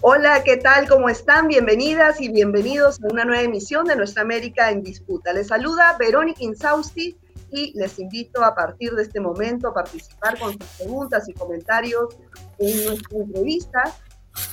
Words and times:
Hola, 0.00 0.44
¿qué 0.44 0.56
tal? 0.56 0.88
¿Cómo 0.88 1.08
están? 1.08 1.48
Bienvenidas 1.48 2.20
y 2.20 2.28
bienvenidos 2.28 3.02
a 3.02 3.08
una 3.08 3.24
nueva 3.24 3.42
emisión 3.42 3.84
de 3.84 3.96
Nuestra 3.96 4.22
América 4.22 4.70
en 4.70 4.84
Disputa. 4.84 5.32
Les 5.32 5.48
saluda 5.48 5.96
Verónica 5.98 6.38
Insausti 6.44 7.16
y 7.50 7.76
les 7.76 7.98
invito 7.98 8.44
a 8.44 8.54
partir 8.54 8.92
de 8.92 9.02
este 9.02 9.18
momento 9.18 9.66
a 9.66 9.74
participar 9.74 10.38
con 10.38 10.52
sus 10.52 10.64
preguntas 10.78 11.28
y 11.28 11.32
comentarios 11.32 12.16
en 12.60 12.84
nuestra 12.84 13.18
entrevista 13.18 13.92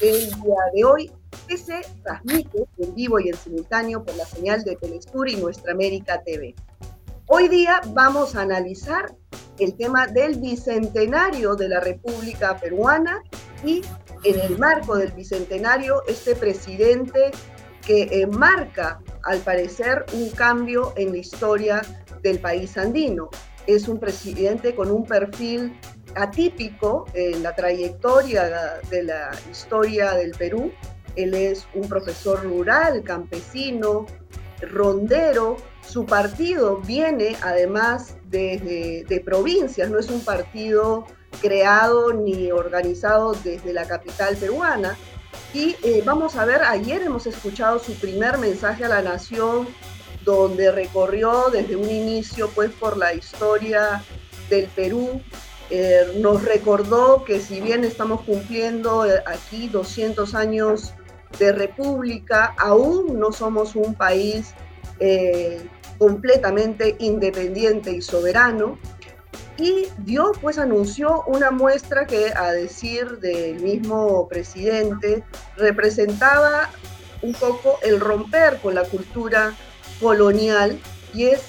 el 0.02 0.32
día 0.32 0.56
de 0.74 0.84
hoy 0.84 1.12
que 1.48 1.58
se 1.60 1.82
transmite 2.02 2.66
en 2.80 2.96
vivo 2.96 3.20
y 3.20 3.30
en 3.30 3.38
simultáneo 3.38 4.04
por 4.04 4.16
la 4.16 4.26
señal 4.26 4.64
de 4.64 4.76
Telesur 4.78 5.30
y 5.30 5.36
Nuestra 5.36 5.74
América 5.74 6.24
TV. 6.24 6.56
Hoy 7.28 7.50
día 7.50 7.82
vamos 7.90 8.36
a 8.36 8.42
analizar 8.42 9.16
el 9.60 9.78
tema 9.78 10.08
del 10.08 10.40
bicentenario 10.40 11.56
de 11.56 11.70
la 11.70 11.82
República 11.82 12.58
Peruana 12.58 13.22
y 13.64 13.84
en 14.24 14.40
el 14.40 14.58
marco 14.58 14.96
del 14.96 15.12
bicentenario 15.12 16.04
este 16.08 16.36
presidente 16.36 17.32
que 17.86 18.28
marca 18.32 19.00
al 19.24 19.40
parecer 19.40 20.06
un 20.14 20.30
cambio 20.32 20.94
en 20.96 21.12
la 21.12 21.18
historia 21.18 21.82
del 22.24 22.40
país 22.40 22.78
andino. 22.78 23.30
Es 23.68 23.88
un 23.88 24.00
presidente 24.00 24.76
con 24.76 24.92
un 24.92 25.06
perfil 25.06 25.80
atípico 26.16 27.06
en 27.14 27.44
la 27.44 27.56
trayectoria 27.56 28.80
de 28.90 29.04
la 29.04 29.32
historia 29.52 30.14
del 30.14 30.32
Perú. 30.32 30.72
Él 31.16 31.34
es 31.34 31.68
un 31.74 31.88
profesor 31.88 32.44
rural, 32.44 33.04
campesino, 33.04 34.06
rondero. 34.62 35.58
Su 35.82 36.06
partido 36.06 36.78
viene 36.78 37.36
además 37.42 38.18
de, 38.26 39.06
de 39.08 39.20
provincias, 39.22 39.90
no 39.90 40.00
es 40.00 40.10
un 40.10 40.22
partido 40.22 41.06
creado 41.42 42.14
ni 42.14 42.52
organizado 42.52 43.34
desde 43.44 43.74
la 43.74 43.88
capital 43.88 44.36
peruana. 44.38 44.98
Y 45.54 45.76
eh, 45.84 46.04
vamos 46.06 46.36
a 46.36 46.46
ver, 46.46 46.62
ayer 46.64 47.02
hemos 47.02 47.28
escuchado 47.28 47.80
su 47.80 47.94
primer 47.96 48.38
mensaje 48.38 48.86
a 48.86 48.90
la 48.90 49.02
nación, 49.02 49.68
donde 50.24 50.72
recorrió 50.72 51.50
desde 51.52 51.76
un 51.76 51.90
inicio 51.90 52.50
pues 52.54 52.72
por 52.72 52.98
la 52.98 53.14
historia 53.14 54.04
del 54.50 54.68
Perú, 54.68 55.22
eh, 55.70 56.20
nos 56.20 56.44
recordó 56.44 57.24
que 57.24 57.40
si 57.40 57.60
bien 57.60 57.84
estamos 57.84 58.22
cumpliendo 58.22 59.06
eh, 59.06 59.24
aquí 59.26 59.68
200 59.68 60.36
años 60.36 60.94
de 61.40 61.52
república, 61.52 62.54
aún 62.58 63.20
no 63.20 63.32
somos 63.32 63.76
un 63.76 63.96
país 63.96 64.54
completamente 65.98 66.96
independiente 67.00 67.92
y 67.92 68.02
soberano. 68.02 68.78
Y 69.58 69.88
Dios 70.00 70.38
pues 70.42 70.58
anunció 70.58 71.24
una 71.28 71.52
muestra 71.52 72.06
que 72.06 72.34
a 72.36 72.52
decir 72.52 73.20
del 73.20 73.62
mismo 73.62 74.28
presidente 74.28 75.24
representaba 75.56 76.70
un 77.22 77.34
poco 77.34 77.80
el 77.82 78.00
romper 78.00 78.60
con 78.62 78.76
la 78.76 78.84
cultura 78.84 79.54
colonial 80.02 80.78
y 81.14 81.26
es 81.26 81.42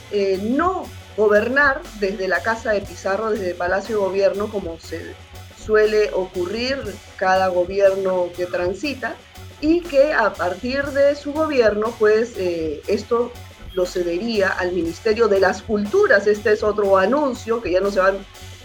no 0.43 0.87
gobernar 1.17 1.81
desde 1.99 2.29
la 2.29 2.43
Casa 2.43 2.73
de 2.73 2.83
Pizarro, 2.83 3.31
desde 3.31 3.51
el 3.51 3.57
Palacio 3.57 3.97
de 3.97 4.05
Gobierno, 4.05 4.49
como 4.49 4.79
se 4.79 5.15
suele 5.59 6.11
ocurrir 6.13 6.79
cada 7.17 7.49
gobierno 7.49 8.29
que 8.37 8.47
transita, 8.47 9.17
y 9.61 9.81
que 9.81 10.13
a 10.13 10.33
partir 10.35 10.85
de 10.87 11.15
su 11.17 11.33
gobierno, 11.33 11.95
pues 11.99 12.35
eh, 12.37 12.83
esto 12.87 13.33
lo 13.77 13.85
cedería 13.85 14.49
al 14.49 14.73
Ministerio 14.73 15.29
de 15.29 15.39
las 15.39 15.63
Culturas. 15.63 16.27
Este 16.27 16.53
es 16.53 16.63
otro 16.63 16.97
anuncio 16.97 17.61
que 17.61 17.71
ya 17.71 17.81
no 17.81 17.91
se 17.91 18.01
va 18.01 18.09
a 18.09 18.15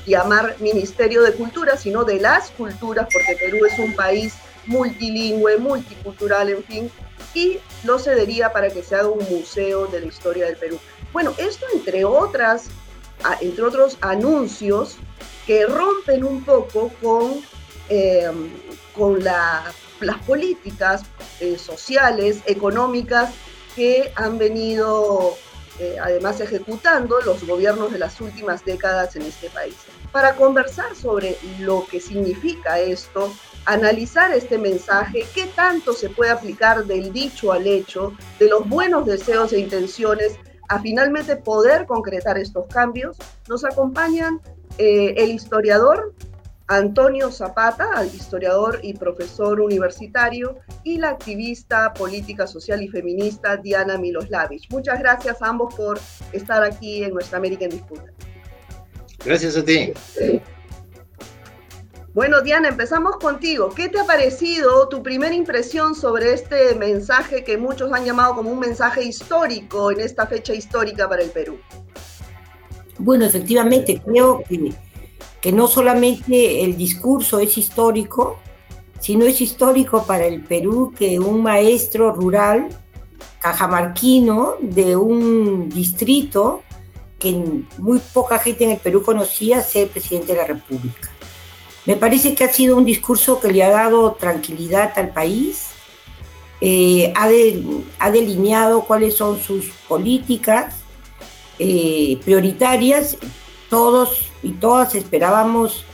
llamar 0.08 0.56
Ministerio 0.60 1.22
de 1.22 1.34
Cultura, 1.34 1.78
sino 1.78 2.06
de 2.06 2.20
las 2.20 2.50
culturas, 2.52 3.08
porque 3.12 3.38
Perú 3.40 3.66
es 3.66 3.78
un 3.78 3.94
país 3.94 4.34
multilingüe, 4.68 5.58
multicultural, 5.58 6.50
en 6.50 6.64
fin, 6.64 6.92
y 7.34 7.60
lo 7.84 8.00
cedería 8.00 8.54
para 8.54 8.70
que 8.70 8.84
se 8.84 8.96
haga 8.96 9.10
un 9.10 9.28
museo 9.30 9.88
de 9.88 10.00
la 10.00 10.06
historia 10.08 10.46
del 10.46 10.56
Perú. 10.56 10.80
Bueno, 11.12 11.34
esto 11.38 11.66
entre 11.74 12.06
otras, 12.06 12.68
entre 13.42 13.64
otros 13.66 13.98
anuncios 14.00 14.96
que 15.46 15.66
rompen 15.66 16.24
un 16.24 16.44
poco 16.46 16.90
con, 17.02 17.42
em, 17.90 18.50
con 18.96 19.22
las 19.24 20.18
políticas 20.26 21.04
eh, 21.42 21.58
sociales, 21.58 22.40
económicas 22.46 23.32
que 23.76 24.12
han 24.16 24.38
venido 24.38 25.36
eh, 25.80 25.98
además 26.00 26.40
ejecutando 26.42 27.22
los 27.22 27.46
gobiernos 27.46 27.92
de 27.92 27.98
las 27.98 28.22
últimas 28.22 28.64
décadas 28.64 29.16
en 29.16 29.24
este 29.24 29.50
país. 29.50 29.76
Para 30.12 30.36
conversar 30.36 30.96
sobre 30.96 31.38
lo 31.60 31.88
que 31.90 32.00
significa 32.00 32.80
esto, 32.80 33.34
analizar 33.66 34.32
este 34.32 34.58
mensaje, 34.58 35.26
qué 35.34 35.48
tanto 35.56 35.94
se 35.94 36.10
puede 36.10 36.32
aplicar 36.32 36.86
del 36.86 37.12
dicho 37.14 37.52
al 37.52 37.66
hecho, 37.66 38.14
de 38.38 38.50
los 38.50 38.68
buenos 38.68 39.06
deseos 39.06 39.54
e 39.54 39.60
intenciones 39.60 40.38
a 40.68 40.80
finalmente 40.80 41.36
poder 41.36 41.86
concretar 41.86 42.38
estos 42.38 42.68
cambios, 42.68 43.18
nos 43.48 43.64
acompañan 43.64 44.40
eh, 44.78 45.16
el 45.18 45.32
historiador 45.32 46.14
Antonio 46.72 47.30
Zapata, 47.32 48.06
historiador 48.06 48.80
y 48.82 48.94
profesor 48.94 49.60
universitario, 49.60 50.56
y 50.86 51.00
la 51.00 51.10
activista 51.10 51.94
política 51.94 52.48
social 52.48 52.82
y 52.82 52.88
feminista 52.88 53.58
Diana 53.58 53.98
Miloslavich. 53.98 54.72
Muchas 54.72 55.00
gracias 55.00 55.42
a 55.42 55.50
ambos 55.50 55.76
por 55.76 56.00
estar 56.32 56.64
aquí 56.64 57.04
en 57.04 57.14
Nuestra 57.14 57.40
América 57.40 57.66
en 57.66 57.72
Disputa. 57.72 58.06
Gracias 59.26 59.58
a 59.58 59.66
ti. 59.66 59.92
Bueno, 62.14 62.40
Diana, 62.42 62.70
empezamos 62.70 63.18
contigo. 63.18 63.70
¿Qué 63.76 63.90
te 63.90 64.00
ha 64.00 64.06
parecido 64.06 64.88
tu 64.88 65.04
primera 65.04 65.36
impresión 65.36 65.94
sobre 65.94 66.32
este 66.32 66.76
mensaje 66.76 67.44
que 67.44 67.58
muchos 67.58 67.92
han 67.92 68.06
llamado 68.06 68.36
como 68.36 68.50
un 68.50 68.60
mensaje 68.60 69.04
histórico 69.04 69.92
en 69.92 70.00
esta 70.00 70.26
fecha 70.26 70.54
histórica 70.54 71.10
para 71.10 71.22
el 71.22 71.32
Perú? 71.32 71.60
Bueno, 72.98 73.26
efectivamente, 73.26 74.02
creo 74.06 74.42
que, 74.48 74.74
que 75.42 75.52
no 75.52 75.68
solamente 75.68 76.64
el 76.64 76.78
discurso 76.78 77.40
es 77.40 77.58
histórico, 77.58 78.40
sino 79.00 79.26
es 79.26 79.42
histórico 79.42 80.04
para 80.06 80.26
el 80.26 80.44
Perú 80.44 80.94
que 80.98 81.20
un 81.20 81.42
maestro 81.42 82.14
rural 82.14 82.70
cajamarquino 83.40 84.56
de 84.62 84.96
un 84.96 85.70
distrito 85.70 86.62
que 87.20 87.44
muy 87.78 88.00
poca 88.14 88.40
gente 88.40 88.64
en 88.64 88.72
el 88.72 88.78
Perú 88.78 89.04
conocía 89.04 89.62
sea 89.62 89.84
el 89.84 89.90
presidente 89.90 90.34
de 90.34 90.40
la 90.40 90.48
República. 90.48 91.10
Me 91.86 91.96
parece 91.96 92.36
que 92.36 92.44
ha 92.44 92.54
sido 92.54 92.78
un 92.78 92.86
discurso 92.86 93.40
que 93.40 93.52
le 93.52 93.64
ha 93.64 93.70
dado 93.70 94.14
tranquilidad 94.14 94.94
al 94.96 95.10
país, 95.10 95.70
eh, 96.64 97.12
ha, 97.16 98.12
delineado 98.12 98.84
cuáles 98.84 99.16
son 99.16 99.40
sus 99.42 99.70
políticas 99.88 100.76
eh, 101.58 102.20
prioritarias. 102.24 103.18
Todos 103.72 104.30
y 104.44 104.52
todas 104.52 104.94
esperábamos, 104.94 105.86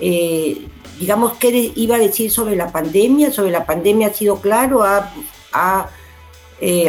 eh, 0.00 0.66
digamos, 0.98 1.34
qué 1.34 1.72
iba 1.76 1.96
a 1.96 1.98
decir 1.98 2.30
sobre 2.30 2.56
la 2.56 2.72
pandemia. 2.72 3.30
Sobre 3.30 3.50
la 3.50 3.66
pandemia 3.66 4.06
ha 4.08 4.14
sido 4.14 4.36
claro, 4.40 4.84
ha, 4.84 5.12
ha 5.52 5.90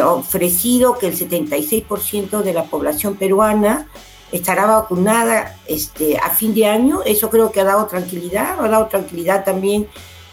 ofrecido 0.06 0.98
que 0.98 1.08
el 1.08 1.18
76% 1.18 2.44
de 2.44 2.54
la 2.54 2.64
población 2.64 3.16
peruana 3.16 3.88
estará 4.32 4.66
vacunada 4.66 5.58
este, 5.68 6.18
a 6.18 6.30
fin 6.30 6.54
de 6.54 6.68
año. 6.68 7.02
Eso 7.04 7.30
creo 7.30 7.52
que 7.52 7.62
ha 7.62 7.66
dado 7.66 7.88
tranquilidad, 7.88 8.60
ha 8.60 8.68
dado 8.70 8.88
tranquilidad 8.88 9.44
también 9.44 9.88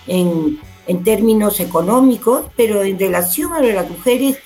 en, 0.07 0.61
en 0.87 1.05
términos 1.05 1.61
económicos, 1.61 2.45
pero 2.57 2.83
en 2.83 2.99
relación 2.99 3.53
a 3.53 3.61
las 3.61 3.89
mujeres 3.89 4.39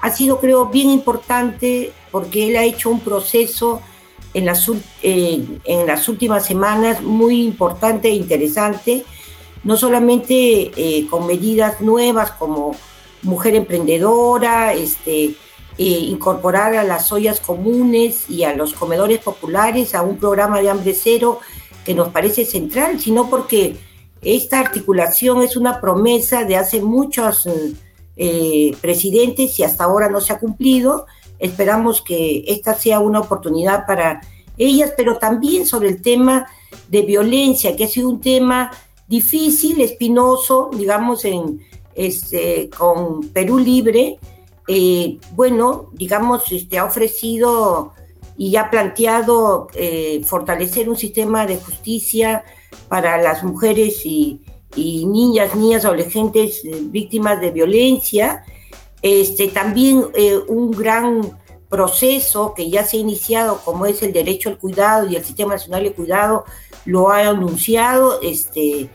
ha 0.00 0.10
sido, 0.10 0.40
creo, 0.40 0.66
bien 0.66 0.90
importante 0.90 1.92
porque 2.10 2.48
él 2.48 2.56
ha 2.56 2.64
hecho 2.64 2.90
un 2.90 3.00
proceso 3.00 3.80
en 4.34 4.46
las, 4.46 4.68
eh, 5.02 5.44
en 5.64 5.86
las 5.86 6.08
últimas 6.08 6.44
semanas 6.44 7.02
muy 7.02 7.42
importante 7.42 8.08
e 8.08 8.14
interesante, 8.14 9.04
no 9.64 9.76
solamente 9.76 10.72
eh, 10.76 11.06
con 11.08 11.26
medidas 11.26 11.80
nuevas 11.80 12.32
como 12.32 12.74
mujer 13.22 13.54
emprendedora, 13.54 14.72
este, 14.72 15.24
eh, 15.24 15.34
incorporar 15.78 16.74
a 16.74 16.84
las 16.84 17.10
ollas 17.12 17.40
comunes 17.40 18.28
y 18.28 18.44
a 18.44 18.54
los 18.54 18.74
comedores 18.74 19.20
populares 19.20 19.94
a 19.94 20.02
un 20.02 20.18
programa 20.18 20.60
de 20.60 20.70
hambre 20.70 20.94
cero 20.94 21.40
que 21.84 21.94
nos 21.94 22.08
parece 22.08 22.44
central, 22.44 23.00
sino 23.00 23.30
porque 23.30 23.76
esta 24.20 24.60
articulación 24.60 25.42
es 25.42 25.56
una 25.56 25.80
promesa 25.80 26.44
de 26.44 26.56
hace 26.56 26.80
muchos 26.80 27.48
eh, 28.16 28.76
presidentes 28.80 29.58
y 29.58 29.64
hasta 29.64 29.84
ahora 29.84 30.08
no 30.08 30.20
se 30.20 30.32
ha 30.32 30.38
cumplido. 30.38 31.06
Esperamos 31.42 32.02
que 32.02 32.44
esta 32.46 32.72
sea 32.72 33.00
una 33.00 33.18
oportunidad 33.18 33.84
para 33.84 34.20
ellas, 34.56 34.92
pero 34.96 35.18
también 35.18 35.66
sobre 35.66 35.88
el 35.88 36.00
tema 36.00 36.46
de 36.88 37.02
violencia, 37.02 37.74
que 37.74 37.82
ha 37.82 37.88
sido 37.88 38.08
un 38.08 38.20
tema 38.20 38.70
difícil, 39.08 39.80
espinoso, 39.80 40.70
digamos, 40.72 41.24
en, 41.24 41.60
este, 41.96 42.70
con 42.70 43.28
Perú 43.30 43.58
Libre, 43.58 44.20
eh, 44.68 45.18
bueno, 45.32 45.90
digamos, 45.92 46.52
este, 46.52 46.78
ha 46.78 46.84
ofrecido 46.84 47.92
y 48.36 48.54
ha 48.54 48.70
planteado 48.70 49.66
eh, 49.74 50.22
fortalecer 50.24 50.88
un 50.88 50.96
sistema 50.96 51.44
de 51.44 51.56
justicia 51.56 52.44
para 52.86 53.20
las 53.20 53.42
mujeres 53.42 54.06
y, 54.06 54.40
y 54.76 55.06
niñas, 55.06 55.56
niñas, 55.56 55.84
adolescentes 55.84 56.64
eh, 56.64 56.70
víctimas 56.82 57.40
de 57.40 57.50
violencia. 57.50 58.44
Este, 59.02 59.48
también 59.48 60.06
eh, 60.14 60.38
un 60.48 60.70
gran 60.70 61.38
proceso 61.68 62.54
que 62.54 62.70
ya 62.70 62.84
se 62.84 62.96
ha 62.96 63.00
iniciado, 63.00 63.60
como 63.64 63.86
es 63.86 64.02
el 64.02 64.12
derecho 64.12 64.50
al 64.50 64.58
cuidado 64.58 65.08
y 65.08 65.16
el 65.16 65.24
Sistema 65.24 65.54
Nacional 65.54 65.82
de 65.82 65.92
Cuidado, 65.92 66.44
lo 66.84 67.10
ha 67.10 67.28
anunciado 67.28 68.20
este, 68.22 68.90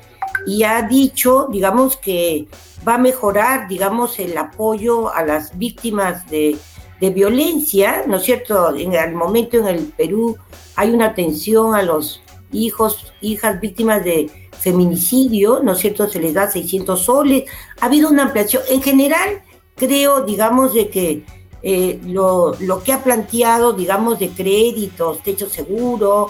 y 0.46 0.64
ha 0.64 0.82
dicho, 0.84 1.48
digamos, 1.52 1.98
que 1.98 2.48
va 2.88 2.96
a 2.96 3.00
mejorar, 3.00 3.68
digamos, 3.68 4.20
el 4.20 4.38
apoyo 4.38 5.14
a 5.14 5.24
las 5.24 5.58
víctimas 5.58 6.30
de, 6.30 6.58
de 7.02 7.10
violencia, 7.10 8.04
¿no 8.08 8.18
es 8.18 8.24
cierto? 8.24 8.76
En 8.76 8.94
el 8.94 9.14
momento 9.14 9.58
en 9.58 9.68
el 9.68 9.86
Perú 9.86 10.38
hay 10.76 10.92
una 10.92 11.08
atención 11.08 11.76
a 11.76 11.82
los 11.82 12.22
hijos, 12.52 13.12
hijas 13.22 13.60
víctimas 13.60 14.04
de 14.04 14.30
feminicidio, 14.60 15.62
¿no 15.64 15.74
es 15.74 15.80
cierto? 15.80 16.08
Se 16.08 16.20
les 16.20 16.34
da 16.34 16.50
600 16.50 17.04
soles. 17.04 17.44
Ha 17.80 17.86
habido 17.86 18.10
una 18.10 18.24
ampliación. 18.24 18.64
En 18.70 18.82
general, 18.82 19.42
creo, 19.78 20.22
digamos, 20.22 20.74
de 20.74 20.90
que 20.90 21.24
eh, 21.62 22.00
lo, 22.06 22.56
lo, 22.60 22.84
que 22.84 22.94
ha 22.94 23.04
planteado, 23.04 23.74
digamos, 23.74 24.20
de 24.20 24.30
créditos, 24.30 25.24
techo 25.24 25.50
seguro, 25.50 26.30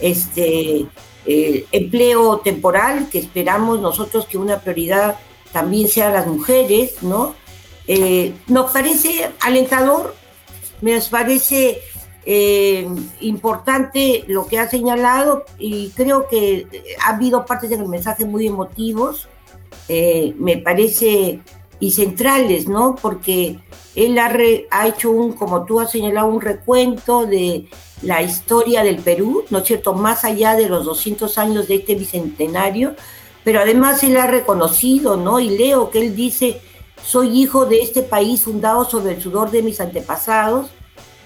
este, 0.00 0.86
eh, 1.24 1.66
empleo 1.72 2.38
temporal, 2.38 3.08
que 3.10 3.18
esperamos 3.18 3.80
nosotros 3.80 4.26
que 4.26 4.38
una 4.38 4.60
prioridad 4.60 5.18
también 5.52 5.88
sea 5.88 6.10
las 6.10 6.26
mujeres, 6.26 7.02
¿no? 7.02 7.34
Eh, 7.86 8.34
nos 8.48 8.72
parece 8.72 9.30
alentador, 9.40 10.14
nos 10.80 11.08
parece 11.08 11.80
importante 13.20 14.24
lo 14.26 14.48
que 14.48 14.58
ha 14.58 14.68
señalado 14.68 15.44
y 15.60 15.90
creo 15.90 16.26
que 16.26 16.66
ha 17.00 17.10
habido 17.10 17.46
partes 17.46 17.70
del 17.70 17.86
mensaje 17.86 18.24
muy 18.24 18.48
emotivos, 18.48 19.28
me 19.88 20.56
parece, 20.58 21.40
y 21.78 21.92
centrales, 21.92 22.68
¿no? 22.68 22.94
Porque 23.00 23.58
él 23.94 24.18
ha, 24.18 24.86
hecho 24.86 25.10
un, 25.10 25.32
como 25.32 25.64
tú 25.64 25.80
has 25.80 25.90
señalado, 25.90 26.26
un 26.26 26.40
recuento 26.40 27.26
de 27.26 27.66
la 28.02 28.22
historia 28.22 28.82
del 28.82 28.96
Perú, 28.98 29.44
¿no 29.50 29.58
es 29.58 29.64
cierto? 29.64 29.94
Más 29.94 30.24
allá 30.24 30.54
de 30.54 30.68
los 30.68 30.84
200 30.84 31.38
años 31.38 31.68
de 31.68 31.76
este 31.76 31.94
bicentenario, 31.94 32.94
pero 33.44 33.60
además 33.60 34.02
él 34.04 34.16
ha 34.16 34.26
reconocido, 34.26 35.16
¿no? 35.16 35.40
Y 35.40 35.50
leo 35.50 35.90
que 35.90 36.00
él 36.00 36.16
dice, 36.16 36.60
soy 37.04 37.40
hijo 37.40 37.66
de 37.66 37.80
este 37.80 38.02
país 38.02 38.42
fundado 38.42 38.84
sobre 38.84 39.14
el 39.14 39.22
sudor 39.22 39.50
de 39.50 39.62
mis 39.62 39.80
antepasados, 39.80 40.70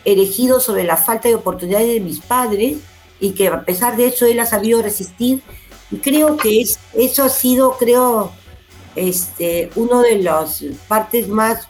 elegido 0.04 0.60
sobre 0.60 0.84
la 0.84 0.96
falta 0.96 1.28
de 1.28 1.34
oportunidades 1.34 1.88
de 1.88 2.00
mis 2.00 2.20
padres 2.20 2.78
y 3.20 3.30
que 3.32 3.48
a 3.48 3.64
pesar 3.64 3.96
de 3.96 4.06
eso 4.06 4.26
él 4.26 4.40
ha 4.40 4.46
sabido 4.46 4.82
resistir. 4.82 5.42
Y 5.90 5.96
creo 5.96 6.36
que 6.36 6.60
es, 6.60 6.78
eso 6.94 7.24
ha 7.24 7.28
sido, 7.28 7.76
creo, 7.78 8.32
este, 8.96 9.70
una 9.76 10.02
de 10.02 10.18
las 10.18 10.64
partes 10.88 11.28
más, 11.28 11.68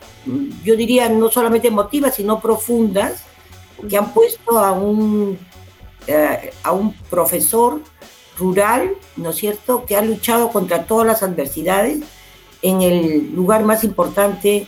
yo 0.65 0.77
diría, 0.77 1.09
no 1.09 1.31
solamente 1.31 1.69
emotivas, 1.69 2.15
sino 2.15 2.41
profundas, 2.41 3.25
que 3.89 3.97
han 3.97 4.13
puesto 4.13 4.59
a 4.59 4.73
un, 4.73 5.39
eh, 6.07 6.53
a 6.63 6.73
un 6.73 6.93
profesor 7.11 7.81
rural, 8.39 8.93
¿no 9.17 9.31
es 9.31 9.37
cierto?, 9.37 9.85
que 9.85 9.97
ha 9.97 10.03
luchado 10.03 10.51
contra 10.51 10.85
todas 10.85 11.07
las 11.07 11.23
adversidades 11.23 12.01
en 12.63 12.83
el 12.83 13.33
lugar 13.35 13.65
más 13.65 13.85
importante 13.85 14.67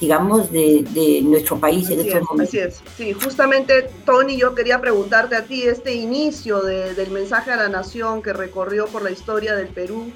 digamos, 0.00 0.50
de, 0.50 1.20
nuestro 1.22 1.58
país 1.58 1.88
en 1.88 2.00
estos 2.00 2.22
momentos. 2.22 2.48
Así 2.48 2.58
es, 2.58 2.82
sí, 2.96 3.12
justamente 3.12 3.88
Tony, 4.04 4.36
yo 4.36 4.54
quería 4.54 4.80
preguntarte 4.80 5.36
a 5.36 5.44
ti, 5.44 5.62
este 5.62 5.94
inicio 5.94 6.60
del 6.62 7.10
mensaje 7.10 7.52
a 7.52 7.56
la 7.56 7.68
nación 7.68 8.22
que 8.22 8.32
recorrió 8.32 8.86
por 8.86 9.02
la 9.02 9.10
historia 9.10 9.54
del 9.54 9.68
Perú, 9.68 10.12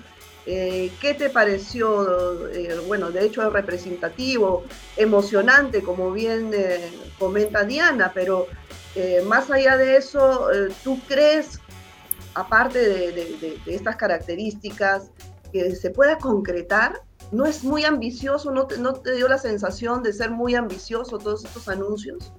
eh, 0.50 0.90
¿qué 0.98 1.12
te 1.12 1.28
pareció? 1.28 2.48
Eh, 2.48 2.74
bueno, 2.86 3.10
de 3.10 3.26
hecho 3.26 3.46
es 3.46 3.52
representativo, 3.52 4.64
emocionante, 4.96 5.82
como 5.82 6.10
bien 6.10 6.52
eh, 6.54 6.90
comenta 7.18 7.64
Diana, 7.64 8.12
pero 8.14 8.46
más 9.26 9.48
allá 9.48 9.76
de 9.76 9.96
eso, 9.96 10.48
¿tú 10.82 10.98
crees, 11.06 11.60
aparte 12.34 12.80
de, 12.80 13.60
estas 13.66 13.94
características, 13.94 15.10
que 15.52 15.76
se 15.76 15.90
pueda 15.90 16.18
concretar 16.18 17.00
¿No 17.30 17.44
es 17.44 17.62
muy 17.62 17.84
ambicioso? 17.84 18.50
¿No 18.50 18.66
te, 18.66 18.78
¿No 18.78 18.94
te 18.94 19.14
dio 19.14 19.28
la 19.28 19.36
sensación 19.36 20.02
de 20.02 20.14
ser 20.14 20.30
muy 20.30 20.54
ambicioso 20.54 21.18
todos 21.18 21.44
estos 21.44 21.68
anuncios? 21.68 22.32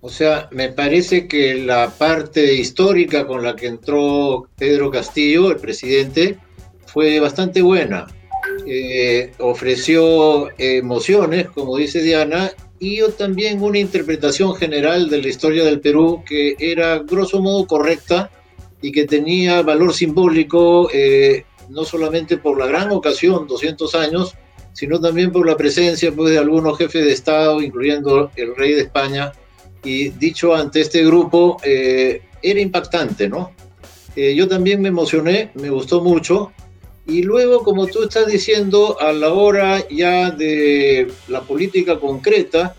O 0.00 0.08
sea, 0.08 0.48
me 0.52 0.68
parece 0.68 1.26
que 1.26 1.56
la 1.56 1.90
parte 1.90 2.54
histórica 2.54 3.26
con 3.26 3.42
la 3.42 3.56
que 3.56 3.66
entró 3.66 4.48
Pedro 4.56 4.92
Castillo, 4.92 5.50
el 5.50 5.56
presidente, 5.56 6.38
fue 6.96 7.20
bastante 7.20 7.60
buena. 7.60 8.06
Eh, 8.66 9.30
ofreció 9.40 10.48
emociones, 10.56 11.50
como 11.50 11.76
dice 11.76 12.00
Diana, 12.00 12.50
y 12.80 13.02
también 13.18 13.60
una 13.60 13.78
interpretación 13.78 14.54
general 14.54 15.10
de 15.10 15.20
la 15.20 15.28
historia 15.28 15.62
del 15.62 15.80
Perú 15.80 16.22
que 16.26 16.56
era 16.58 17.00
grosso 17.00 17.42
modo 17.42 17.66
correcta 17.66 18.30
y 18.80 18.92
que 18.92 19.04
tenía 19.04 19.60
valor 19.60 19.92
simbólico 19.92 20.88
eh, 20.90 21.44
no 21.68 21.84
solamente 21.84 22.38
por 22.38 22.58
la 22.58 22.64
gran 22.64 22.90
ocasión, 22.92 23.46
200 23.46 23.94
años, 23.94 24.34
sino 24.72 24.98
también 24.98 25.30
por 25.30 25.46
la 25.46 25.54
presencia 25.58 26.10
pues, 26.12 26.30
de 26.30 26.38
algunos 26.38 26.78
jefes 26.78 27.04
de 27.04 27.12
Estado, 27.12 27.60
incluyendo 27.60 28.30
el 28.36 28.56
rey 28.56 28.72
de 28.72 28.80
España. 28.80 29.32
Y 29.84 30.08
dicho 30.08 30.54
ante 30.54 30.80
este 30.80 31.04
grupo, 31.04 31.58
eh, 31.62 32.22
era 32.40 32.58
impactante, 32.58 33.28
¿no? 33.28 33.52
Eh, 34.16 34.34
yo 34.34 34.48
también 34.48 34.80
me 34.80 34.88
emocioné, 34.88 35.50
me 35.56 35.68
gustó 35.68 36.00
mucho. 36.00 36.52
Y 37.06 37.22
luego, 37.22 37.62
como 37.62 37.86
tú 37.86 38.02
estás 38.02 38.26
diciendo, 38.26 39.00
a 39.00 39.12
la 39.12 39.32
hora 39.32 39.86
ya 39.88 40.30
de 40.30 41.10
la 41.28 41.42
política 41.42 42.00
concreta, 42.00 42.74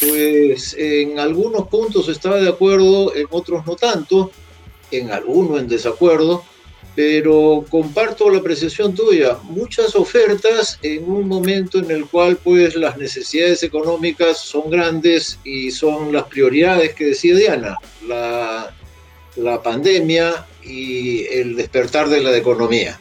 pues 0.00 0.74
en 0.78 1.18
algunos 1.18 1.68
puntos 1.68 2.08
estaba 2.08 2.36
de 2.36 2.50
acuerdo, 2.50 3.14
en 3.14 3.26
otros 3.30 3.66
no 3.66 3.76
tanto, 3.76 4.30
en 4.90 5.10
algunos 5.10 5.60
en 5.60 5.68
desacuerdo, 5.68 6.44
pero 6.94 7.64
comparto 7.70 8.28
la 8.28 8.38
apreciación 8.38 8.94
tuya. 8.94 9.38
Muchas 9.44 9.96
ofertas 9.96 10.78
en 10.82 11.10
un 11.10 11.26
momento 11.26 11.78
en 11.78 11.90
el 11.90 12.04
cual 12.04 12.36
pues 12.36 12.76
las 12.76 12.98
necesidades 12.98 13.62
económicas 13.62 14.38
son 14.38 14.70
grandes 14.70 15.38
y 15.44 15.70
son 15.70 16.12
las 16.12 16.24
prioridades 16.24 16.94
que 16.94 17.06
decía 17.06 17.34
Diana, 17.34 17.76
la, 18.06 18.74
la 19.36 19.62
pandemia 19.62 20.46
y 20.62 21.24
el 21.28 21.56
despertar 21.56 22.08
de 22.10 22.20
la 22.20 22.36
economía. 22.36 23.00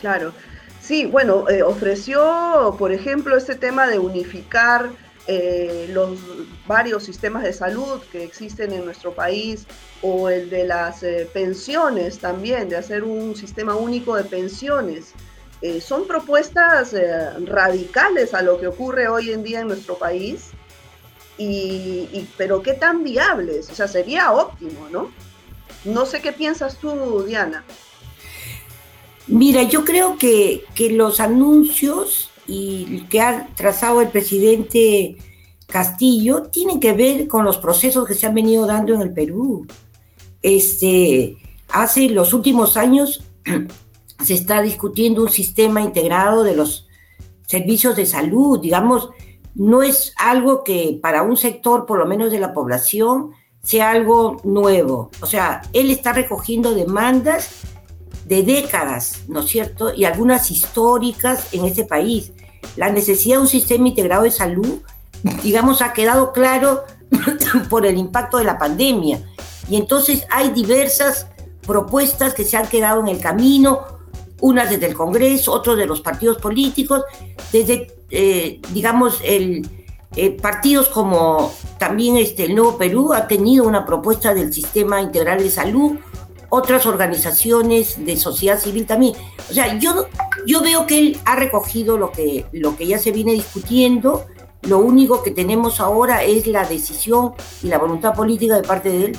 Claro. 0.00 0.32
Sí, 0.80 1.06
bueno, 1.06 1.48
eh, 1.48 1.62
ofreció, 1.62 2.76
por 2.78 2.92
ejemplo, 2.92 3.36
este 3.36 3.56
tema 3.56 3.88
de 3.88 3.98
unificar 3.98 4.90
eh, 5.26 5.90
los 5.92 6.20
varios 6.68 7.02
sistemas 7.02 7.42
de 7.42 7.52
salud 7.52 8.00
que 8.12 8.22
existen 8.22 8.72
en 8.72 8.84
nuestro 8.84 9.12
país 9.12 9.66
o 10.00 10.28
el 10.28 10.48
de 10.48 10.64
las 10.64 11.02
eh, 11.02 11.28
pensiones 11.32 12.20
también, 12.20 12.68
de 12.68 12.76
hacer 12.76 13.02
un 13.02 13.34
sistema 13.34 13.74
único 13.74 14.14
de 14.14 14.24
pensiones. 14.24 15.12
Son 15.80 16.06
propuestas 16.06 16.94
radicales 17.44 18.34
a 18.34 18.42
lo 18.42 18.60
que 18.60 18.68
ocurre 18.68 19.08
hoy 19.08 19.32
en 19.32 19.42
día 19.42 19.60
en 19.60 19.68
nuestro 19.68 19.98
país, 19.98 20.50
y, 21.38 22.28
pero 22.36 22.62
qué 22.62 22.74
tan 22.74 23.02
viables, 23.02 23.68
o 23.70 23.74
sea, 23.74 23.88
sería 23.88 24.30
óptimo, 24.30 24.86
¿no? 24.92 25.10
No 25.84 26.06
sé 26.06 26.20
qué 26.20 26.32
piensas 26.32 26.76
tú, 26.76 27.24
Diana. 27.24 27.64
Mira, 29.28 29.64
yo 29.64 29.84
creo 29.84 30.16
que, 30.18 30.64
que 30.74 30.90
los 30.90 31.20
anuncios 31.20 32.30
y 32.46 33.00
que 33.10 33.20
ha 33.20 33.48
trazado 33.56 34.00
el 34.00 34.08
presidente 34.08 35.16
Castillo 35.66 36.44
tienen 36.44 36.78
que 36.78 36.92
ver 36.92 37.26
con 37.26 37.44
los 37.44 37.58
procesos 37.58 38.06
que 38.06 38.14
se 38.14 38.26
han 38.26 38.34
venido 38.34 38.66
dando 38.66 38.94
en 38.94 39.02
el 39.02 39.12
Perú. 39.12 39.66
Este, 40.42 41.36
hace 41.68 42.08
los 42.08 42.32
últimos 42.32 42.76
años 42.76 43.24
se 44.24 44.34
está 44.34 44.62
discutiendo 44.62 45.22
un 45.22 45.28
sistema 45.28 45.80
integrado 45.80 46.44
de 46.44 46.54
los 46.54 46.86
servicios 47.46 47.96
de 47.96 48.06
salud, 48.06 48.60
digamos, 48.60 49.10
no 49.54 49.82
es 49.82 50.12
algo 50.18 50.62
que 50.62 50.98
para 51.00 51.22
un 51.22 51.36
sector, 51.36 51.86
por 51.86 51.98
lo 51.98 52.06
menos 52.06 52.30
de 52.30 52.38
la 52.38 52.52
población, 52.52 53.30
sea 53.62 53.90
algo 53.90 54.40
nuevo. 54.44 55.10
O 55.20 55.26
sea, 55.26 55.62
él 55.72 55.90
está 55.90 56.12
recogiendo 56.12 56.74
demandas 56.74 57.62
de 58.26 58.42
décadas, 58.42 59.20
¿no 59.28 59.40
es 59.40 59.46
cierto? 59.50 59.94
Y 59.94 60.04
algunas 60.04 60.50
históricas 60.50 61.48
en 61.52 61.64
ese 61.64 61.84
país. 61.84 62.32
La 62.76 62.90
necesidad 62.90 63.36
de 63.36 63.42
un 63.42 63.48
sistema 63.48 63.86
integrado 63.86 64.24
de 64.24 64.32
salud, 64.32 64.80
digamos, 65.44 65.80
ha 65.80 65.92
quedado 65.92 66.32
claro 66.32 66.84
por 67.70 67.86
el 67.86 67.96
impacto 67.96 68.38
de 68.38 68.44
la 68.44 68.58
pandemia. 68.58 69.20
Y 69.68 69.76
entonces 69.76 70.26
hay 70.30 70.50
diversas 70.50 71.28
propuestas 71.64 72.34
que 72.34 72.44
se 72.44 72.56
han 72.56 72.66
quedado 72.66 73.00
en 73.00 73.08
el 73.08 73.20
camino, 73.20 73.80
unas 74.40 74.70
desde 74.70 74.86
el 74.86 74.94
Congreso, 74.94 75.52
otras 75.52 75.76
de 75.76 75.86
los 75.86 76.00
partidos 76.00 76.38
políticos, 76.38 77.02
desde, 77.52 77.94
eh, 78.10 78.60
digamos, 78.72 79.20
el, 79.24 79.68
eh, 80.16 80.30
partidos 80.30 80.88
como 80.88 81.52
también 81.78 82.16
este, 82.16 82.44
el 82.44 82.56
Nuevo 82.56 82.76
Perú 82.76 83.12
ha 83.12 83.28
tenido 83.28 83.64
una 83.64 83.86
propuesta 83.86 84.34
del 84.34 84.52
sistema 84.52 85.00
integral 85.00 85.38
de 85.38 85.50
salud, 85.50 85.92
otras 86.48 86.86
organizaciones 86.86 88.04
de 88.04 88.16
sociedad 88.16 88.58
civil 88.58 88.86
también. 88.86 89.14
O 89.50 89.52
sea, 89.52 89.78
yo, 89.78 90.06
yo 90.46 90.62
veo 90.62 90.86
que 90.86 90.98
él 90.98 91.20
ha 91.24 91.36
recogido 91.36 91.98
lo 91.98 92.12
que, 92.12 92.46
lo 92.52 92.76
que 92.76 92.86
ya 92.86 92.98
se 92.98 93.12
viene 93.12 93.32
discutiendo, 93.32 94.26
lo 94.62 94.78
único 94.78 95.22
que 95.22 95.30
tenemos 95.30 95.80
ahora 95.80 96.22
es 96.24 96.46
la 96.46 96.64
decisión 96.64 97.34
y 97.62 97.68
la 97.68 97.78
voluntad 97.78 98.14
política 98.14 98.56
de 98.56 98.62
parte 98.62 98.88
de 98.88 99.04
él. 99.06 99.18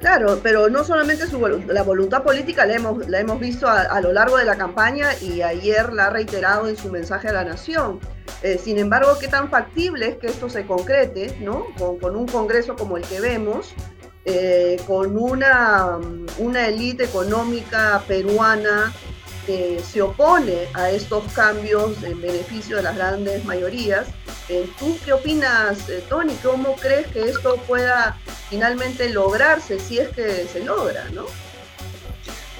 Claro, 0.00 0.40
pero 0.42 0.70
no 0.70 0.82
solamente 0.82 1.26
su, 1.26 1.38
la 1.66 1.82
voluntad 1.82 2.22
política 2.22 2.64
la 2.64 2.74
hemos, 2.74 3.06
la 3.06 3.20
hemos 3.20 3.38
visto 3.38 3.68
a, 3.68 4.00
lo 4.00 4.14
largo 4.14 4.38
de 4.38 4.46
la 4.46 4.56
campaña 4.56 5.10
y 5.20 5.42
ayer 5.42 5.92
la 5.92 6.06
ha 6.06 6.10
reiterado 6.10 6.68
en 6.68 6.76
su 6.78 6.90
mensaje 6.90 7.28
a 7.28 7.34
la 7.34 7.44
nación. 7.44 8.00
Eh, 8.42 8.56
sin 8.56 8.78
embargo, 8.78 9.10
¿qué 9.20 9.28
tan 9.28 9.50
factible 9.50 10.08
es 10.08 10.16
que 10.16 10.28
esto 10.28 10.48
se 10.48 10.66
concrete, 10.66 11.36
¿no? 11.40 11.66
con, 12.00 12.16
un 12.16 12.26
Congreso 12.26 12.76
como 12.76 12.96
el 12.96 13.04
que 13.04 13.20
vemos, 13.20 13.74
eh, 14.24 14.78
con 14.86 15.16
una, 15.16 15.98
una 16.38 16.68
élite 16.68 17.04
económica 17.04 18.02
peruana 18.06 18.92
que 19.46 19.80
se 19.80 20.02
opone 20.02 20.68
a 20.74 20.90
estos 20.90 21.24
cambios 21.32 22.02
en 22.02 22.20
beneficio 22.20 22.76
de 22.76 22.82
las 22.82 22.96
grandes 22.96 23.44
mayorías. 23.44 24.08
Eh, 24.48 24.68
¿Tú 24.78 24.96
qué 25.04 25.12
opinas, 25.12 25.88
eh, 25.88 26.02
Tony? 26.08 26.34
¿Cómo 26.42 26.76
crees 26.76 27.06
que 27.08 27.22
esto 27.22 27.56
pueda 27.66 28.18
finalmente 28.48 29.08
lograrse 29.10 29.78
si 29.78 29.98
es 29.98 30.08
que 30.10 30.46
se 30.46 30.64
logra, 30.64 31.08
no? 31.14 31.24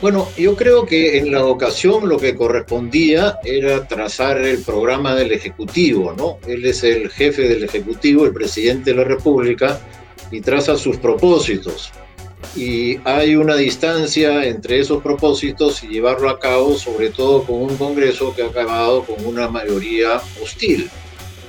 Bueno, 0.00 0.26
yo 0.38 0.56
creo 0.56 0.86
que 0.86 1.18
en 1.18 1.30
la 1.30 1.44
ocasión 1.44 2.08
lo 2.08 2.16
que 2.16 2.34
correspondía 2.34 3.38
era 3.44 3.86
trazar 3.86 4.38
el 4.38 4.62
programa 4.62 5.14
del 5.14 5.30
Ejecutivo, 5.32 6.14
¿no? 6.16 6.38
Él 6.48 6.64
es 6.64 6.82
el 6.84 7.10
jefe 7.10 7.42
del 7.42 7.64
Ejecutivo, 7.64 8.24
el 8.24 8.32
presidente 8.32 8.92
de 8.92 8.96
la 8.96 9.04
República, 9.04 9.78
y 10.30 10.40
traza 10.40 10.76
sus 10.76 10.96
propósitos. 10.96 11.90
Y 12.56 12.98
hay 13.04 13.36
una 13.36 13.54
distancia 13.56 14.44
entre 14.44 14.80
esos 14.80 15.02
propósitos 15.02 15.84
y 15.84 15.88
llevarlo 15.88 16.28
a 16.30 16.38
cabo, 16.38 16.76
sobre 16.76 17.10
todo 17.10 17.44
con 17.44 17.62
un 17.62 17.76
Congreso 17.76 18.34
que 18.34 18.42
ha 18.42 18.46
acabado 18.46 19.04
con 19.04 19.24
una 19.24 19.48
mayoría 19.48 20.20
hostil. 20.42 20.90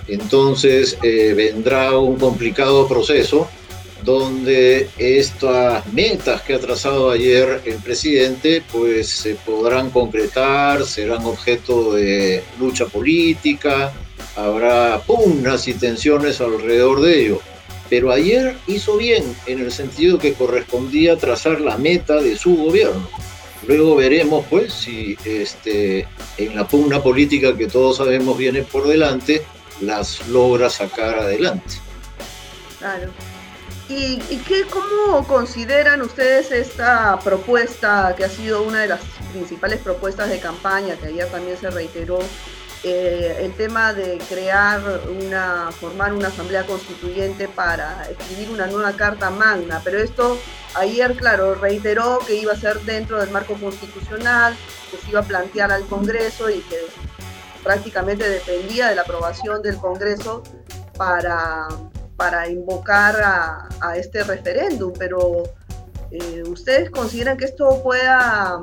Entonces 0.08 0.98
eh, 1.02 1.34
vendrá 1.36 1.98
un 1.98 2.18
complicado 2.18 2.88
proceso 2.88 3.48
donde 4.04 4.90
estas 4.98 5.86
metas 5.94 6.42
que 6.42 6.56
ha 6.56 6.60
trazado 6.60 7.12
ayer 7.12 7.62
el 7.66 7.76
presidente 7.76 8.64
pues 8.72 9.10
se 9.10 9.36
podrán 9.36 9.92
concretar, 9.92 10.84
serán 10.86 11.24
objeto 11.24 11.94
de 11.94 12.44
lucha 12.60 12.88
política, 12.88 13.94
habrá 14.36 15.02
pugnas 15.06 15.68
y 15.68 15.76
tensiones 15.76 16.42
alrededor 16.42 17.02
de 17.02 17.22
ello 17.22 17.42
pero 17.92 18.10
ayer 18.10 18.56
hizo 18.68 18.96
bien 18.96 19.36
en 19.48 19.60
el 19.60 19.70
sentido 19.70 20.18
que 20.18 20.34
correspondía 20.34 21.18
trazar 21.18 21.60
la 21.60 21.78
meta 21.78 22.22
de 22.22 22.38
su 22.38 22.56
gobierno. 22.56 23.06
Luego 23.68 23.98
veremos, 23.98 24.46
pues, 24.50 24.72
si 24.74 25.18
este, 25.26 26.08
en 26.38 26.56
la 26.56 26.66
pugna 26.66 27.04
política 27.04 27.58
que 27.58 27.68
todos 27.68 27.98
sabemos 27.98 28.38
viene 28.38 28.62
por 28.64 28.88
delante, 28.88 29.44
las 29.82 30.26
logra 30.30 30.70
sacar 30.70 31.20
adelante. 31.20 31.76
Claro. 32.80 33.12
¿Y, 33.90 34.20
qué, 34.48 34.64
cómo 34.70 35.28
consideran 35.28 36.02
ustedes 36.02 36.50
esta 36.54 37.20
propuesta, 37.20 38.16
que 38.16 38.24
ha 38.24 38.30
sido 38.30 38.64
una 38.64 38.80
de 38.80 38.88
las 38.88 39.02
principales 39.34 39.80
propuestas 39.80 40.30
de 40.30 40.40
campaña, 40.40 40.96
que 40.96 41.08
ayer 41.08 41.28
también 41.30 41.58
se 41.58 41.70
reiteró 41.70 42.20
eh, 42.84 43.38
el 43.42 43.54
tema 43.54 43.94
de 43.94 44.18
crear 44.28 44.82
una, 45.08 45.72
formar 45.72 46.14
una 46.14 46.30
asamblea 46.30 46.66
constituyente 46.66 47.48
para 47.48 48.10
escribir 48.10 48.50
una 48.50 48.66
nueva 48.66 48.94
carta 48.94 49.30
magna, 49.30 49.82
pero 49.84 50.00
esto 50.00 50.40
ayer, 50.74 51.16
claro, 51.16 51.54
reiteró 51.54 52.18
que 52.26 52.36
iba 52.36 52.54
a 52.54 52.56
ser 52.56 52.80
dentro 52.82 53.20
del 53.20 53.30
marco 53.30 53.54
constitucional, 53.54 54.56
que 54.90 54.98
se 54.98 55.12
iba 55.12 55.20
a 55.20 55.24
plantear 55.24 55.72
al 55.72 55.86
Congreso 55.86 56.50
y 56.50 56.60
que 56.62 56.78
prácticamente 57.64 58.28
dependía 58.28 58.90
de 58.90 58.96
la 58.96 59.04
aprobación 59.04 59.62
del 59.62 59.78
Congreso 59.78 60.42
para, 60.98 61.68
para 62.16 62.48
invocar 62.48 63.22
a, 63.22 63.96
este 63.96 64.24
referéndum, 64.24 64.94
pero 64.98 65.44
eh, 66.10 66.44
¿ustedes 66.48 66.90
consideran 66.90 67.38
que 67.38 67.46
esto 67.46 67.84
pueda, 67.84 68.60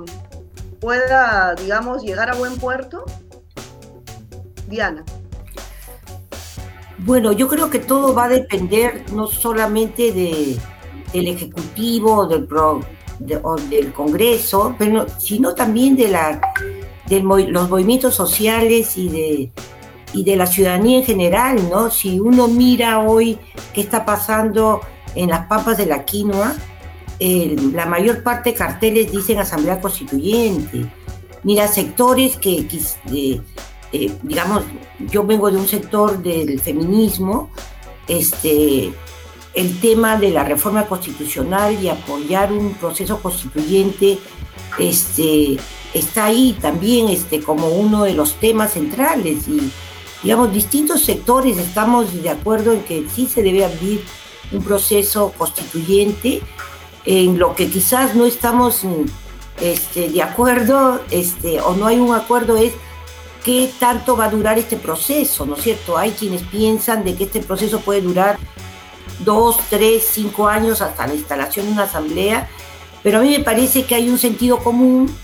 pueda, 0.80 1.54
digamos, 1.54 2.02
llegar 2.02 2.30
a 2.30 2.34
buen 2.34 2.56
puerto? 2.58 3.04
Diana. 4.68 5.04
Bueno, 6.98 7.32
yo 7.32 7.46
creo 7.48 7.70
que 7.70 7.78
todo 7.78 8.14
va 8.14 8.25
a 8.25 8.28
depender 8.28 9.04
no 9.12 9.26
solamente 9.26 10.12
de, 10.12 10.58
del 11.12 11.28
Ejecutivo 11.28 12.26
del 12.26 12.48
o 13.42 13.56
del 13.56 13.92
Congreso, 13.92 14.75
pero, 14.78 15.06
sino 15.18 15.54
también 15.54 15.96
de, 15.96 16.10
los 17.08 17.70
movimientos 17.70 18.14
sociales 18.14 18.96
y 18.96 19.08
de, 20.14 20.37
la 20.37 20.46
ciudadanía 20.46 20.98
en 20.98 21.04
general, 21.04 21.68
¿no? 21.70 21.90
Si 21.90 22.18
uno 22.18 22.48
mira 22.48 23.00
hoy 23.00 23.38
qué 23.72 23.80
está 23.80 24.04
pasando 24.04 24.80
en 25.14 25.30
las 25.30 25.46
papas 25.46 25.78
de 25.78 25.87
la 25.87 26.04
quinoa, 26.04 26.54
la 27.20 27.87
mayor 27.87 28.22
parte 28.22 28.50
de 28.50 28.56
carteles 28.56 29.10
dicen 29.12 29.38
Asamblea 29.38 29.80
Constituyente. 29.80 30.87
Mira, 31.42 31.68
sectores 31.68 32.37
que, 32.37 32.66
que 32.66 32.80
eh, 33.12 33.40
digamos, 33.92 34.64
yo 35.11 35.25
vengo 35.25 35.50
de 35.50 35.57
un 35.57 35.68
sector 35.68 36.23
del 36.23 36.61
feminismo, 36.61 37.50
este, 38.07 38.92
el 39.54 39.80
tema 39.80 40.16
de 40.16 40.30
la 40.30 40.45
reforma 40.45 40.87
constitucional 40.87 41.83
y 41.83 41.88
apoyar 41.88 42.52
un 42.52 42.75
proceso 42.75 43.21
constituyente 43.21 44.18
este, 44.78 45.59
está 45.95 46.26
ahí 46.26 46.57
también 46.61 47.09
este, 47.09 47.42
como 47.42 47.68
uno 47.68 48.04
de 48.04 48.14
los 48.14 48.35
temas 48.35 48.75
centrales 48.75 49.49
y 49.49 49.73
digamos 50.23 50.52
distintos 50.52 51.02
sectores 51.04 51.59
estamos 51.59 52.23
de 52.23 52.30
acuerdo 52.30 52.73
en 52.73 52.83
que 52.83 53.07
sí 53.12 53.26
se 53.26 53.42
debe 53.42 53.64
abrir 53.64 54.04
un 54.52 54.62
proceso 54.62 55.33
constituyente 55.37 56.40
en 57.04 57.38
lo 57.38 57.54
que 57.54 57.68
quizás 57.68 58.14
no 58.14 58.26
estamos 58.26 58.83
este, 59.61 60.09
de 60.11 60.23
acuerdo 60.23 61.00
este, 61.11 61.61
o 61.61 61.75
no 61.75 61.87
hay 61.87 61.99
un 61.99 62.14
acuerdo 62.14 62.57
es 62.57 62.73
qué 63.45 63.71
tanto 63.78 64.16
va 64.16 64.26
a 64.26 64.30
durar 64.30 64.59
este 64.59 64.76
proceso, 64.76 65.47
¿no 65.47 65.57
es 65.57 65.62
cierto? 65.62 65.97
Hay 65.97 66.11
quienes 66.12 66.42
piensan 66.42 67.04
de 67.04 67.14
que 67.14 67.25
este 67.25 67.40
proceso 67.40 67.80
puede 67.80 68.00
durar 68.00 68.38
dos, 69.21 69.59
tres, 69.71 70.07
cinco 70.11 70.49
años 70.49 70.80
hasta 70.80 71.07
la 71.07 71.14
instalación 71.14 71.66
de 71.66 71.73
una 71.73 71.85
asamblea, 71.85 72.49
pero 73.02 73.18
a 73.18 73.23
mí 73.23 73.30
me 73.30 73.40
parece 73.45 73.85
que 73.85 73.95
hay 73.95 74.09
un 74.09 74.18
sentido 74.18 74.59
común 74.59 75.14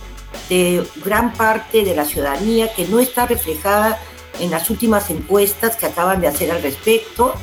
de 0.49 0.87
gran 1.05 1.33
parte 1.33 1.85
de 1.85 1.95
la 1.95 2.05
ciudadanía 2.05 2.73
que 2.75 2.87
no 2.87 2.99
está 2.99 3.27
reflejada 3.27 4.01
en 4.41 4.51
las 4.51 4.69
últimas 4.71 5.11
encuestas 5.11 5.77
que 5.77 5.87
acaban 5.87 6.21
de 6.21 6.29
hacer 6.29 6.51
al 6.51 6.63
respecto, 6.63 7.35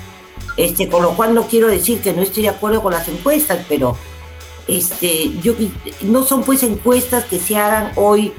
este, 0.57 0.89
con 0.89 1.01
lo 1.01 1.15
cual 1.15 1.33
no 1.33 1.47
quiero 1.47 1.67
decir 1.67 2.01
que 2.01 2.13
no 2.13 2.21
estoy 2.21 2.43
de 2.43 2.49
acuerdo 2.49 2.81
con 2.81 2.93
las 2.93 3.07
encuestas, 3.07 3.65
pero 3.69 3.95
este, 4.67 5.31
yo, 5.41 5.53
no 6.01 6.23
son 6.23 6.43
pues 6.43 6.63
encuestas 6.63 7.25
que 7.25 7.39
se 7.39 7.57
hagan 7.57 7.91
hoy 7.95 8.33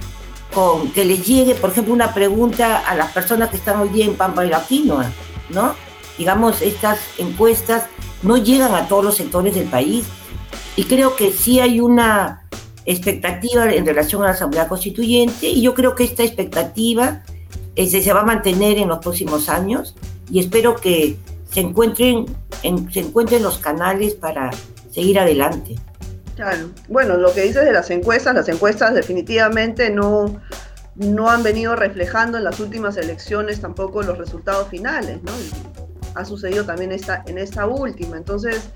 con 0.55 0.91
que 0.93 1.05
les 1.05 1.27
llegue, 1.27 1.55
por 1.55 1.71
ejemplo, 1.71 1.93
una 1.93 2.15
pregunta 2.15 2.79
a 2.79 2.95
las 2.95 3.13
personas 3.13 3.51
que 3.51 3.57
están 3.57 3.81
hoy 3.81 3.89
día 3.89 4.05
en 4.05 4.15
Pampa 4.15 4.45
y 4.45 4.49
la 4.49 4.65
Quinoa, 4.65 5.11
¿no? 5.51 5.75
Digamos, 6.19 6.63
estas 6.63 7.01
encuestas 7.19 7.87
no 8.23 8.37
llegan 8.37 8.75
a 8.75 8.87
todos 8.89 9.05
los 9.05 9.17
sectores 9.17 9.55
del 9.55 9.69
país 9.69 10.05
y 10.77 10.85
creo 10.85 11.17
que 11.17 11.33
sí 11.33 11.61
hay 11.61 11.81
una 11.81 12.43
expectativa 12.85 13.73
en 13.73 13.87
relación 13.87 14.23
a 14.23 14.27
la 14.27 14.33
Asamblea 14.33 14.69
Constituyente 14.69 15.49
y 15.49 15.63
yo 15.63 15.75
creo 15.75 15.95
que 15.95 16.05
esta 16.05 16.23
expectativa 16.23 17.23
este, 17.77 18.03
se 18.03 18.13
va 18.13 18.21
a 18.21 18.25
mantener 18.25 18.79
en 18.79 18.89
los 18.89 18.99
próximos 18.99 19.49
años 19.49 19.95
y 20.31 20.41
espero 20.41 20.77
que 20.77 21.17
se 21.51 21.61
encuentren, 21.61 22.27
en, 22.63 22.91
se 22.93 23.01
encuentren 23.01 23.43
los 23.43 23.59
canales 23.59 24.15
para 24.15 24.51
seguir 24.91 25.19
adelante. 25.19 25.77
Claro. 26.37 26.71
Bueno, 26.89 27.17
lo 27.17 27.33
que 27.35 27.43
dices 27.43 27.65
de 27.65 27.73
las 27.73 27.91
encuestas, 27.91 28.35
las 28.35 28.49
encuestas 28.49 28.95
definitivamente 28.95 29.91
no, 29.91 30.41
no 30.95 31.31
han 31.31 31.43
venido 31.43 31.77
reflejando 31.77 32.39
en 32.39 32.45
las 32.45 32.59
últimas 32.61 32.97
elecciones 32.97 33.61
tampoco 33.61 34.03
los 34.03 34.17
resultados 34.19 34.69
finales, 34.69 35.23
¿no? 35.23 35.33
ha 36.15 36.25
sucedido 36.25 36.65
también 36.65 36.93
esta, 36.93 37.23
en 37.27 37.39
esta 37.39 37.67
última. 37.67 38.17
Entonces, 38.17 38.71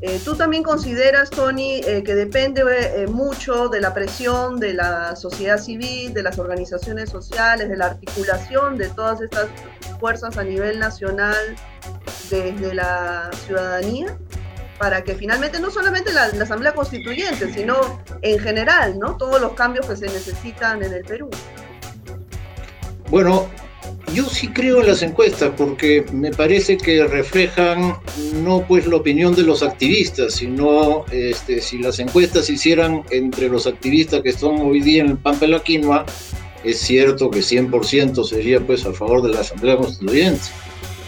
eh, 0.00 0.20
¿tú 0.24 0.34
también 0.34 0.62
consideras, 0.62 1.30
Tony, 1.30 1.80
eh, 1.86 2.02
que 2.04 2.14
depende 2.14 2.62
eh, 2.68 3.06
mucho 3.06 3.68
de 3.68 3.80
la 3.80 3.94
presión 3.94 4.60
de 4.60 4.74
la 4.74 5.16
sociedad 5.16 5.58
civil, 5.58 6.12
de 6.12 6.22
las 6.22 6.38
organizaciones 6.38 7.10
sociales, 7.10 7.68
de 7.68 7.76
la 7.76 7.86
articulación 7.86 8.76
de 8.76 8.88
todas 8.88 9.20
estas 9.20 9.48
fuerzas 10.00 10.36
a 10.36 10.44
nivel 10.44 10.78
nacional 10.78 11.56
desde 12.30 12.74
la 12.74 13.30
ciudadanía? 13.46 14.16
Para 14.82 15.04
que 15.04 15.14
finalmente 15.14 15.60
no 15.60 15.70
solamente 15.70 16.12
la, 16.12 16.24
Asamblea 16.24 16.74
Constituyente, 16.74 17.54
sino 17.54 18.02
en 18.20 18.36
general, 18.40 18.98
¿no? 18.98 19.16
Todos 19.16 19.40
los 19.40 19.52
cambios 19.52 19.86
que 19.86 19.94
se 19.94 20.06
necesitan 20.06 20.82
en 20.82 20.92
el 20.92 21.04
Perú. 21.04 21.30
Bueno, 23.08 23.48
yo 24.12 24.28
sí 24.28 24.48
creo 24.48 24.80
en 24.80 24.88
las 24.88 25.02
encuestas 25.02 25.52
porque 25.56 26.04
me 26.12 26.32
parece 26.32 26.76
que 26.78 27.06
reflejan 27.06 27.96
no 28.42 28.66
pues 28.66 28.88
la 28.88 28.96
opinión 28.96 29.36
de 29.36 29.42
los 29.42 29.62
activistas, 29.62 30.34
sino 30.34 31.04
este, 31.12 31.60
si 31.60 31.78
las 31.78 32.00
encuestas 32.00 32.46
se 32.46 32.54
hicieran 32.54 33.04
entre 33.10 33.48
los 33.48 33.68
activistas 33.68 34.20
que 34.22 34.30
están 34.30 34.62
hoy 34.62 34.80
día 34.80 35.04
en 35.04 35.10
el 35.10 35.16
Pampa 35.16 35.46
la 35.46 35.60
Quinoa, 35.60 36.06
es 36.64 36.80
cierto 36.80 37.30
que 37.30 37.38
100% 37.38 38.24
sería 38.24 38.58
pues 38.58 38.84
a 38.84 38.92
favor 38.92 39.22
de 39.22 39.28
la 39.28 39.42
Asamblea 39.42 39.76
Constituyente, 39.76 40.42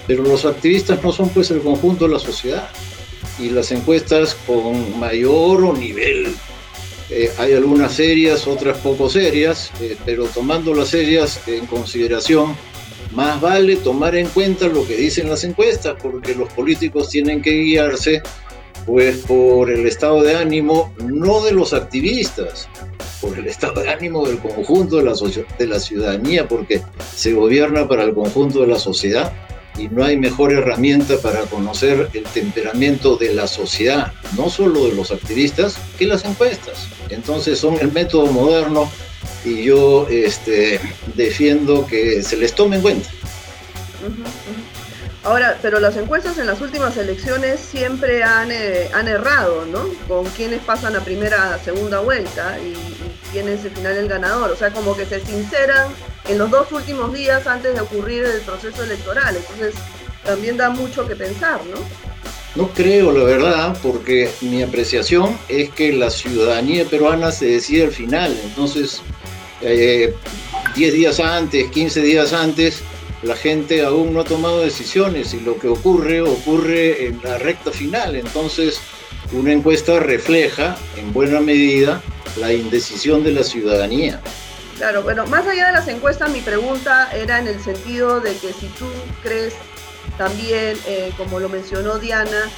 pero 0.06 0.22
los 0.22 0.44
activistas 0.44 1.02
no 1.02 1.10
son 1.10 1.28
pues 1.30 1.50
el 1.50 1.60
conjunto 1.60 2.06
de 2.06 2.12
la 2.12 2.20
sociedad 2.20 2.68
y 3.38 3.50
las 3.50 3.72
encuestas 3.72 4.36
con 4.46 4.98
mayor 4.98 5.76
nivel. 5.78 6.34
Eh, 7.10 7.30
hay 7.38 7.52
algunas 7.52 7.92
serias, 7.92 8.46
otras 8.46 8.78
poco 8.78 9.10
serias, 9.10 9.70
eh, 9.80 9.96
pero 10.04 10.24
tomando 10.24 10.74
las 10.74 10.88
serias 10.88 11.40
en 11.46 11.66
consideración, 11.66 12.56
más 13.12 13.40
vale 13.40 13.76
tomar 13.76 14.16
en 14.16 14.26
cuenta 14.28 14.66
lo 14.68 14.86
que 14.86 14.96
dicen 14.96 15.28
las 15.28 15.44
encuestas, 15.44 15.96
porque 16.02 16.34
los 16.34 16.52
políticos 16.52 17.10
tienen 17.10 17.42
que 17.42 17.52
guiarse 17.52 18.22
pues 18.86 19.18
por 19.18 19.70
el 19.70 19.86
estado 19.86 20.22
de 20.22 20.36
ánimo 20.36 20.92
no 20.98 21.42
de 21.42 21.52
los 21.52 21.72
activistas, 21.72 22.68
por 23.20 23.38
el 23.38 23.46
estado 23.46 23.82
de 23.82 23.90
ánimo 23.90 24.26
del 24.26 24.38
conjunto 24.38 24.96
de 24.96 25.04
la, 25.04 25.14
de 25.58 25.66
la 25.66 25.80
ciudadanía, 25.80 26.48
porque 26.48 26.82
se 27.14 27.32
gobierna 27.32 27.88
para 27.88 28.04
el 28.04 28.14
conjunto 28.14 28.60
de 28.60 28.66
la 28.66 28.78
sociedad 28.78 29.32
y 29.78 29.88
no 29.88 30.04
hay 30.04 30.16
mejor 30.16 30.52
herramienta 30.52 31.18
para 31.18 31.42
conocer 31.42 32.08
el 32.12 32.24
temperamento 32.24 33.16
de 33.16 33.34
la 33.34 33.46
sociedad, 33.46 34.12
no 34.36 34.48
solo 34.48 34.86
de 34.86 34.94
los 34.94 35.10
activistas, 35.10 35.78
que 35.98 36.06
las 36.06 36.24
encuestas. 36.24 36.88
Entonces 37.10 37.58
son 37.58 37.78
el 37.80 37.92
método 37.92 38.26
moderno 38.26 38.90
y 39.44 39.64
yo 39.64 40.06
este, 40.08 40.80
defiendo 41.14 41.86
que 41.86 42.22
se 42.22 42.36
les 42.36 42.54
tome 42.54 42.76
en 42.76 42.82
cuenta. 42.82 43.08
Ahora, 45.24 45.58
pero 45.62 45.80
las 45.80 45.96
encuestas 45.96 46.36
en 46.36 46.46
las 46.46 46.60
últimas 46.60 46.98
elecciones 46.98 47.58
siempre 47.58 48.22
han, 48.22 48.52
eh, 48.52 48.90
han 48.92 49.08
errado, 49.08 49.64
¿no? 49.64 49.80
Con 50.06 50.26
quienes 50.26 50.60
pasan 50.60 50.94
a 50.96 51.00
primera, 51.00 51.58
segunda 51.64 52.00
vuelta 52.00 52.58
y, 52.58 52.74
quién 53.32 53.48
es 53.48 53.64
al 53.64 53.70
final 53.70 53.96
el 53.96 54.08
ganador. 54.08 54.50
O 54.50 54.56
sea, 54.56 54.70
como 54.70 54.94
que 54.94 55.06
se 55.06 55.24
sinceran 55.24 55.88
en 56.28 56.36
los 56.36 56.50
dos 56.50 56.70
últimos 56.72 57.14
días 57.14 57.46
antes 57.46 57.74
de 57.74 57.80
ocurrir 57.80 58.22
el 58.24 58.42
proceso 58.42 58.84
electoral. 58.84 59.34
Entonces, 59.34 59.74
también 60.24 60.58
da 60.58 60.68
mucho 60.68 61.08
que 61.08 61.16
pensar, 61.16 61.58
¿no? 61.66 61.80
No 62.54 62.68
creo, 62.68 63.10
la 63.10 63.24
verdad, 63.24 63.76
porque 63.82 64.30
mi 64.42 64.62
apreciación 64.62 65.38
es 65.48 65.70
que 65.70 65.92
la 65.94 66.10
ciudadanía 66.10 66.84
peruana 66.84 67.32
se 67.32 67.46
decide 67.46 67.84
al 67.84 67.92
final. 67.92 68.38
Entonces, 68.44 69.00
10 69.60 69.72
eh, 69.72 70.14
días 70.76 71.18
antes, 71.18 71.70
15 71.70 72.02
días 72.02 72.32
antes, 72.34 72.82
la 73.24 73.36
gente 73.36 73.82
aún 73.82 74.12
no 74.12 74.20
ha 74.20 74.24
tomado 74.24 74.60
decisiones 74.60 75.32
y 75.34 75.40
lo 75.40 75.58
que 75.58 75.68
ocurre 75.68 76.20
ocurre 76.20 77.06
en 77.06 77.20
la 77.22 77.38
recta 77.38 77.70
final. 77.70 78.16
Entonces, 78.16 78.80
una 79.32 79.52
encuesta 79.52 79.98
refleja 79.98 80.76
en 80.96 81.12
buena 81.12 81.40
medida 81.40 82.02
la 82.36 82.52
indecisión 82.52 83.24
de 83.24 83.32
la 83.32 83.42
ciudadanía. 83.42 84.20
Claro, 84.76 85.02
bueno, 85.02 85.26
más 85.26 85.46
allá 85.46 85.68
de 85.68 85.72
las 85.72 85.88
encuestas, 85.88 86.30
mi 86.30 86.40
pregunta 86.40 87.10
era 87.14 87.38
en 87.38 87.46
el 87.46 87.60
sentido 87.60 88.20
de 88.20 88.36
que 88.36 88.52
si 88.52 88.66
tú 88.78 88.86
crees 89.22 89.54
también, 90.18 90.76
eh, 90.86 91.12
como 91.16 91.40
lo 91.40 91.48
mencionó 91.48 91.98
Diana, 91.98 92.50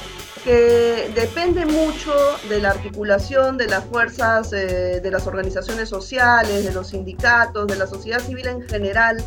que 0.43 1.09
depende 1.13 1.65
mucho 1.65 2.13
de 2.49 2.59
la 2.59 2.71
articulación 2.71 3.57
de 3.57 3.67
las 3.67 3.85
fuerzas, 3.85 4.51
eh, 4.53 4.99
de 5.01 5.11
las 5.11 5.27
organizaciones 5.27 5.89
sociales, 5.89 6.65
de 6.65 6.71
los 6.71 6.89
sindicatos, 6.89 7.67
de 7.67 7.75
la 7.75 7.87
sociedad 7.87 8.19
civil 8.19 8.47
en 8.47 8.67
general, 8.67 9.23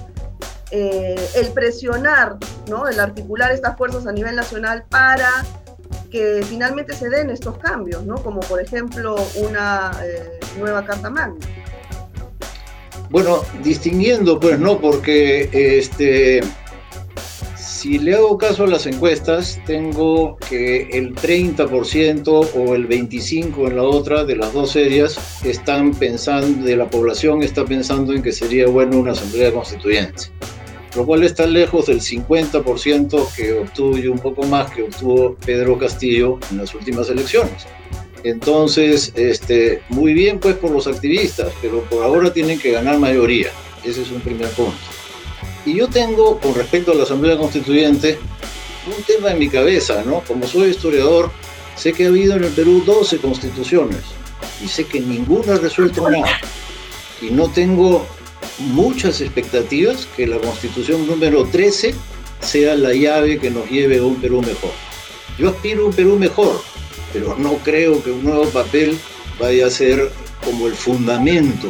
eh, 0.70 1.16
el 1.36 1.48
presionar, 1.52 2.36
¿no? 2.68 2.88
el 2.88 3.00
articular 3.00 3.52
estas 3.52 3.76
fuerzas 3.76 4.06
a 4.06 4.12
nivel 4.12 4.36
nacional 4.36 4.84
para 4.88 5.44
que 6.10 6.44
finalmente 6.48 6.94
se 6.94 7.08
den 7.08 7.30
estos 7.30 7.58
cambios, 7.58 8.04
¿no? 8.04 8.16
como 8.16 8.40
por 8.40 8.60
ejemplo 8.60 9.16
una 9.36 9.92
nueva 10.58 10.84
Carta 10.84 11.08
Magna. 11.10 11.46
Bueno, 13.10 13.42
distinguiendo, 13.64 14.38
pues 14.38 14.58
no, 14.60 14.80
porque 14.80 15.48
este, 15.52 16.40
si 17.56 17.98
le 17.98 18.14
hago 18.14 18.36
caso 18.38 18.64
a 18.64 18.66
las 18.66 18.86
encuestas, 18.86 19.58
tengo 19.64 20.36
que 20.36 20.82
el 20.92 21.14
30% 21.14 22.28
o 22.28 22.74
el 22.74 22.88
25% 22.88 23.68
en 23.68 23.76
la 23.76 23.82
otra 23.82 24.24
de 24.24 24.36
las 24.36 24.52
dos 24.52 24.72
series 24.72 25.18
están 25.44 25.92
pensando, 25.92 26.64
de 26.64 26.76
la 26.76 26.90
población 26.90 27.42
está 27.42 27.64
pensando 27.64 28.12
en 28.12 28.22
que 28.22 28.32
sería 28.32 28.68
bueno 28.68 28.98
una 28.98 29.12
asamblea 29.12 29.50
constituyente, 29.50 30.24
lo 30.96 31.06
cual 31.06 31.22
está 31.22 31.46
lejos 31.46 31.86
del 31.86 32.00
50% 32.00 33.34
que 33.34 33.52
obtuvo 33.52 33.98
y 33.98 34.08
un 34.08 34.18
poco 34.18 34.44
más 34.44 34.70
que 34.70 34.82
obtuvo 34.82 35.36
Pedro 35.44 35.78
Castillo 35.78 36.38
en 36.50 36.58
las 36.58 36.74
últimas 36.74 37.08
elecciones. 37.08 37.66
Entonces, 38.24 39.12
este, 39.14 39.82
muy 39.88 40.12
bien 40.12 40.40
pues 40.40 40.56
por 40.56 40.70
los 40.70 40.86
activistas, 40.86 41.52
pero 41.62 41.82
por 41.84 42.04
ahora 42.04 42.32
tienen 42.32 42.58
que 42.58 42.72
ganar 42.72 42.98
mayoría. 42.98 43.50
Ese 43.84 44.02
es 44.02 44.10
un 44.10 44.20
primer 44.20 44.48
punto. 44.50 44.76
Y 45.64 45.74
yo 45.74 45.88
tengo, 45.88 46.38
con 46.38 46.54
respecto 46.54 46.92
a 46.92 46.94
la 46.94 47.04
Asamblea 47.04 47.38
Constituyente, 47.38 48.18
un 48.86 49.02
tema 49.04 49.30
en 49.30 49.38
mi 49.38 49.48
cabeza, 49.48 50.02
¿no? 50.04 50.22
Como 50.26 50.46
soy 50.46 50.70
historiador, 50.70 51.30
sé 51.76 51.92
que 51.92 52.04
ha 52.04 52.08
habido 52.08 52.36
en 52.36 52.44
el 52.44 52.50
Perú 52.50 52.82
12 52.84 53.18
constituciones 53.18 54.00
y 54.62 54.68
sé 54.68 54.84
que 54.84 55.00
ninguna 55.00 55.54
ha 55.54 55.58
resuelto 55.58 56.08
nada. 56.10 56.28
Y 57.22 57.30
no 57.30 57.48
tengo 57.48 58.06
muchas 58.60 59.20
expectativas 59.20 60.06
que 60.16 60.26
la 60.26 60.38
constitución 60.38 61.06
número 61.06 61.44
13 61.44 61.94
sea 62.40 62.74
la 62.74 62.92
llave 62.92 63.38
que 63.38 63.50
nos 63.50 63.68
lleve 63.70 63.98
a 63.98 64.04
un 64.04 64.20
Perú 64.20 64.42
mejor. 64.42 64.72
Yo 65.38 65.50
aspiro 65.50 65.84
a 65.84 65.86
un 65.86 65.92
Perú 65.92 66.16
mejor, 66.16 66.60
pero 67.12 67.36
no 67.38 67.54
creo 67.58 68.02
que 68.02 68.10
un 68.10 68.24
nuevo 68.24 68.44
papel 68.46 68.98
vaya 69.38 69.66
a 69.66 69.70
ser 69.70 70.10
como 70.44 70.66
el 70.66 70.74
fundamento 70.74 71.68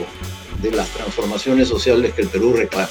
de 0.61 0.71
las 0.73 0.89
transformaciones 0.91 1.69
sociales 1.69 2.15
que 2.15 2.23
el 2.23 2.29
Perú 2.29 2.53
reclama. 2.53 2.89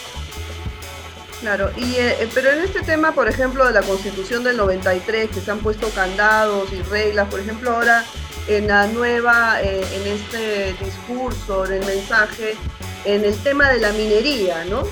Claro, 1.42 1.72
y, 1.78 1.96
eh, 1.96 2.28
pero 2.34 2.50
en 2.52 2.60
este 2.60 2.82
tema, 2.82 3.14
por 3.14 3.30
ejemplo, 3.30 3.66
de 3.66 3.72
la 3.72 3.82
constitución 3.82 4.44
del 4.44 4.58
93, 4.58 5.30
que 5.30 5.40
se 5.40 5.52
han 5.52 5.60
puesto 5.60 5.88
candados 5.90 6.72
y 6.74 6.82
reglas, 6.82 7.30
por 7.30 7.40
ejemplo, 7.40 7.72
ahora 7.72 8.04
en 8.50 8.68
la 8.68 8.88
nueva, 8.88 9.62
eh, 9.62 9.86
en 9.94 10.08
este 10.08 10.76
discurso, 10.84 11.66
en 11.66 11.74
el 11.74 11.86
mensaje, 11.86 12.56
en 13.06 13.26
el 13.26 13.36
tema 13.44 13.70
de 13.70 13.80
la 13.80 13.92
minería, 13.92 14.66
¿no? 14.66 14.84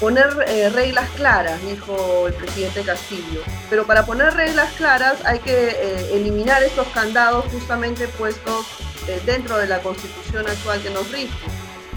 poner 0.00 0.44
eh, 0.48 0.68
reglas 0.70 1.08
claras, 1.16 1.60
dijo 1.62 2.26
el 2.26 2.34
presidente 2.34 2.82
Castillo. 2.82 3.40
Pero 3.70 3.86
para 3.86 4.04
poner 4.04 4.34
reglas 4.34 4.72
claras 4.74 5.24
hay 5.24 5.38
que 5.38 5.68
eh, 5.68 6.14
eliminar 6.14 6.62
estos 6.62 6.86
candados 6.88 7.44
justamente 7.52 8.08
puestos 8.08 8.66
eh, 9.08 9.20
dentro 9.24 9.56
de 9.58 9.66
la 9.66 9.80
constitución 9.80 10.46
actual 10.46 10.82
que 10.82 10.90
nos 10.90 11.10
rige. 11.10 11.32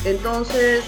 Entonces, 0.05 0.85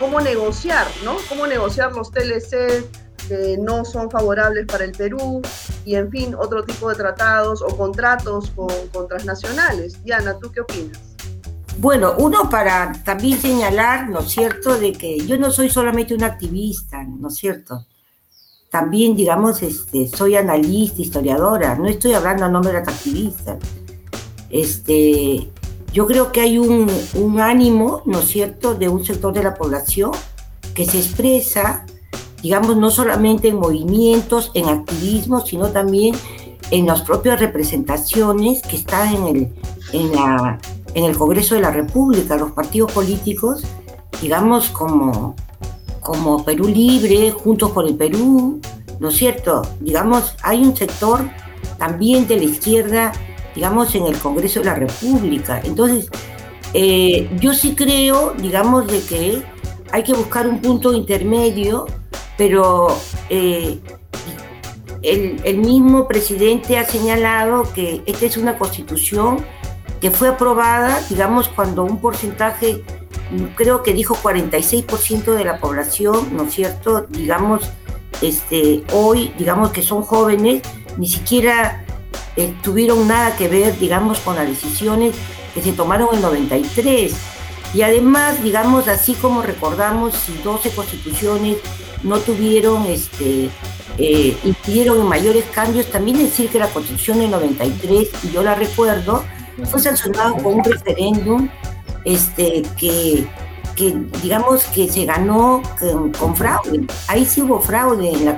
¿cómo 0.00 0.20
negociar, 0.20 0.86
no? 1.04 1.16
¿Cómo 1.28 1.46
negociar 1.46 1.92
los 1.92 2.10
TLC 2.10 2.84
que 3.28 3.56
no 3.60 3.84
son 3.84 4.10
favorables 4.10 4.66
para 4.66 4.84
el 4.84 4.92
Perú? 4.92 5.42
Y 5.84 5.94
en 5.94 6.10
fin, 6.10 6.34
otro 6.34 6.64
tipo 6.64 6.88
de 6.88 6.96
tratados 6.96 7.62
o 7.62 7.76
contratos 7.76 8.50
con, 8.56 8.68
con 8.92 9.06
transnacionales. 9.06 10.02
Diana, 10.02 10.36
¿tú 10.40 10.50
qué 10.50 10.62
opinas? 10.62 11.15
Bueno, 11.78 12.14
uno 12.18 12.48
para 12.48 12.92
también 13.04 13.38
señalar, 13.38 14.08
¿no 14.08 14.20
es 14.20 14.30
cierto?, 14.30 14.78
de 14.78 14.92
que 14.92 15.18
yo 15.26 15.36
no 15.36 15.50
soy 15.50 15.68
solamente 15.68 16.14
un 16.14 16.24
activista, 16.24 17.04
¿no 17.04 17.28
es 17.28 17.34
cierto? 17.34 17.86
También, 18.70 19.14
digamos, 19.14 19.62
este, 19.62 20.08
soy 20.08 20.36
analista, 20.36 21.02
historiadora, 21.02 21.74
no 21.74 21.86
estoy 21.86 22.14
hablando 22.14 22.46
a 22.46 22.48
nombre 22.48 22.72
de 22.72 22.78
activistas. 22.78 23.58
Este, 24.48 25.50
yo 25.92 26.06
creo 26.06 26.32
que 26.32 26.40
hay 26.40 26.56
un, 26.56 26.90
un 27.14 27.40
ánimo, 27.40 28.02
¿no 28.06 28.20
es 28.20 28.28
cierto?, 28.28 28.74
de 28.74 28.88
un 28.88 29.04
sector 29.04 29.34
de 29.34 29.42
la 29.42 29.54
población 29.54 30.12
que 30.74 30.86
se 30.86 30.98
expresa, 30.98 31.84
digamos, 32.42 32.78
no 32.78 32.90
solamente 32.90 33.48
en 33.48 33.56
movimientos, 33.56 34.50
en 34.54 34.70
activismo, 34.70 35.44
sino 35.44 35.68
también 35.68 36.14
en 36.70 36.86
las 36.86 37.02
propias 37.02 37.38
representaciones 37.38 38.62
que 38.62 38.76
están 38.76 39.14
en, 39.14 39.26
el, 39.26 39.54
en 39.92 40.12
la 40.12 40.58
en 40.96 41.04
el 41.04 41.14
Congreso 41.14 41.54
de 41.54 41.60
la 41.60 41.70
República, 41.70 42.36
los 42.36 42.52
partidos 42.52 42.90
políticos, 42.90 43.62
digamos, 44.22 44.70
como, 44.70 45.36
como 46.00 46.42
Perú 46.42 46.68
Libre, 46.68 47.30
Juntos 47.32 47.70
por 47.72 47.86
el 47.86 47.96
Perú, 47.96 48.62
¿no 48.98 49.10
es 49.10 49.16
cierto? 49.16 49.60
Digamos, 49.80 50.34
hay 50.42 50.62
un 50.62 50.74
sector 50.74 51.28
también 51.76 52.26
de 52.26 52.38
la 52.38 52.44
izquierda, 52.44 53.12
digamos, 53.54 53.94
en 53.94 54.06
el 54.06 54.16
Congreso 54.16 54.60
de 54.60 54.64
la 54.64 54.74
República. 54.74 55.60
Entonces, 55.64 56.08
eh, 56.72 57.28
yo 57.40 57.52
sí 57.52 57.74
creo, 57.74 58.32
digamos, 58.32 58.86
de 58.86 59.02
que 59.02 59.42
hay 59.92 60.02
que 60.02 60.14
buscar 60.14 60.48
un 60.48 60.62
punto 60.62 60.94
intermedio, 60.94 61.84
pero 62.38 62.88
eh, 63.28 63.78
el, 65.02 65.42
el, 65.44 65.58
mismo 65.58 66.08
presidente 66.08 66.78
ha 66.78 66.86
señalado 66.86 67.64
que 67.74 68.02
esta 68.06 68.24
es 68.24 68.38
una 68.38 68.56
constitución 68.56 69.44
fue 70.10 70.28
aprobada, 70.28 71.00
digamos, 71.08 71.48
cuando 71.48 71.84
un 71.84 72.00
porcentaje 72.00 72.82
creo 73.54 73.82
que 73.82 73.92
dijo 73.92 74.16
46% 74.16 75.34
de 75.34 75.44
la 75.44 75.58
población, 75.58 76.28
¿no 76.36 76.44
es 76.44 76.54
cierto? 76.54 77.06
Digamos, 77.08 77.62
este, 78.22 78.84
hoy, 78.92 79.32
digamos 79.38 79.70
que 79.70 79.82
son 79.82 80.02
jóvenes, 80.02 80.62
ni 80.96 81.08
siquiera 81.08 81.84
eh, 82.36 82.54
tuvieron 82.62 83.06
nada 83.08 83.36
que 83.36 83.48
ver, 83.48 83.78
digamos, 83.78 84.20
con 84.20 84.36
las 84.36 84.46
decisiones 84.46 85.14
que 85.54 85.62
se 85.62 85.72
tomaron 85.72 86.14
en 86.14 86.22
93. 86.22 87.14
Y 87.74 87.82
además, 87.82 88.42
digamos, 88.42 88.88
así 88.88 89.14
como 89.14 89.42
recordamos, 89.42 90.14
si 90.14 90.32
12 90.44 90.70
constituciones 90.70 91.56
no 92.02 92.18
tuvieron, 92.18 92.86
este, 92.86 93.50
eh, 93.98 94.36
en 94.44 95.06
mayores 95.06 95.44
cambios, 95.52 95.86
también 95.86 96.18
decir 96.18 96.48
que 96.48 96.58
la 96.58 96.68
constitución 96.68 97.18
del 97.18 97.30
93, 97.30 98.08
y 98.24 98.30
yo 98.30 98.42
la 98.42 98.54
recuerdo, 98.54 99.24
fue 99.64 99.80
sancionada 99.80 100.32
con 100.42 100.54
un 100.54 100.64
referéndum 100.64 101.48
este, 102.04 102.62
que, 102.78 103.26
que, 103.74 103.94
digamos, 104.22 104.64
que 104.66 104.88
se 104.88 105.04
ganó 105.04 105.62
con, 106.18 106.36
fraude. 106.36 106.86
Ahí 107.08 107.24
sí 107.24 107.42
hubo 107.42 107.60
fraude 107.60 108.10
en, 108.10 108.24
la, 108.24 108.36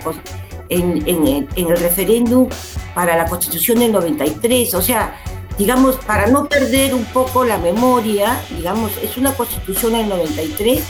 en, 0.68 1.48
en 1.54 1.66
el 1.66 1.76
referéndum 1.78 2.48
para 2.94 3.16
la 3.16 3.26
constitución 3.26 3.81
del 3.81 3.92
93. 3.92 4.74
O 4.74 4.83
sea, 4.83 5.14
digamos, 5.59 5.96
para 5.96 6.28
no 6.28 6.48
perder 6.48 6.94
un 6.94 7.04
poco 7.07 7.44
la 7.44 7.59
memoria, 7.59 8.40
digamos, 8.57 8.92
es 9.02 9.16
una 9.16 9.33
constitución 9.33 9.92
del 9.92 10.09
93 10.09 10.83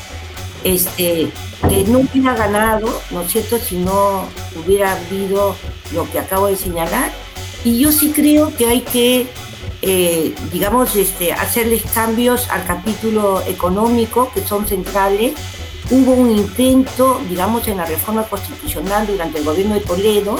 este, 0.64 1.30
que 1.68 1.84
no 1.84 2.00
hubiera 2.00 2.34
ganado, 2.34 3.00
¿no 3.10 3.22
es 3.22 3.32
cierto?, 3.32 3.58
si 3.58 3.76
no 3.78 4.24
hubiera 4.56 4.92
habido 4.92 5.56
lo 5.92 6.10
que 6.10 6.18
acabo 6.18 6.46
de 6.46 6.56
señalar. 6.56 7.10
Y 7.64 7.78
yo 7.78 7.90
sí 7.90 8.12
creo 8.14 8.54
que 8.56 8.66
hay 8.66 8.82
que, 8.82 9.26
eh, 9.80 10.34
digamos, 10.52 10.96
este, 10.96 11.32
hacerles 11.32 11.82
cambios 11.94 12.48
al 12.50 12.66
capítulo 12.66 13.42
económico, 13.46 14.30
que 14.32 14.44
son 14.44 14.66
centrales. 14.66 15.34
Hubo 15.90 16.12
un 16.12 16.30
intento, 16.30 17.20
digamos, 17.28 17.68
en 17.68 17.78
la 17.78 17.86
reforma 17.86 18.24
constitucional 18.24 19.06
durante 19.06 19.38
el 19.38 19.44
gobierno 19.44 19.74
de 19.74 19.80
Toledo, 19.80 20.36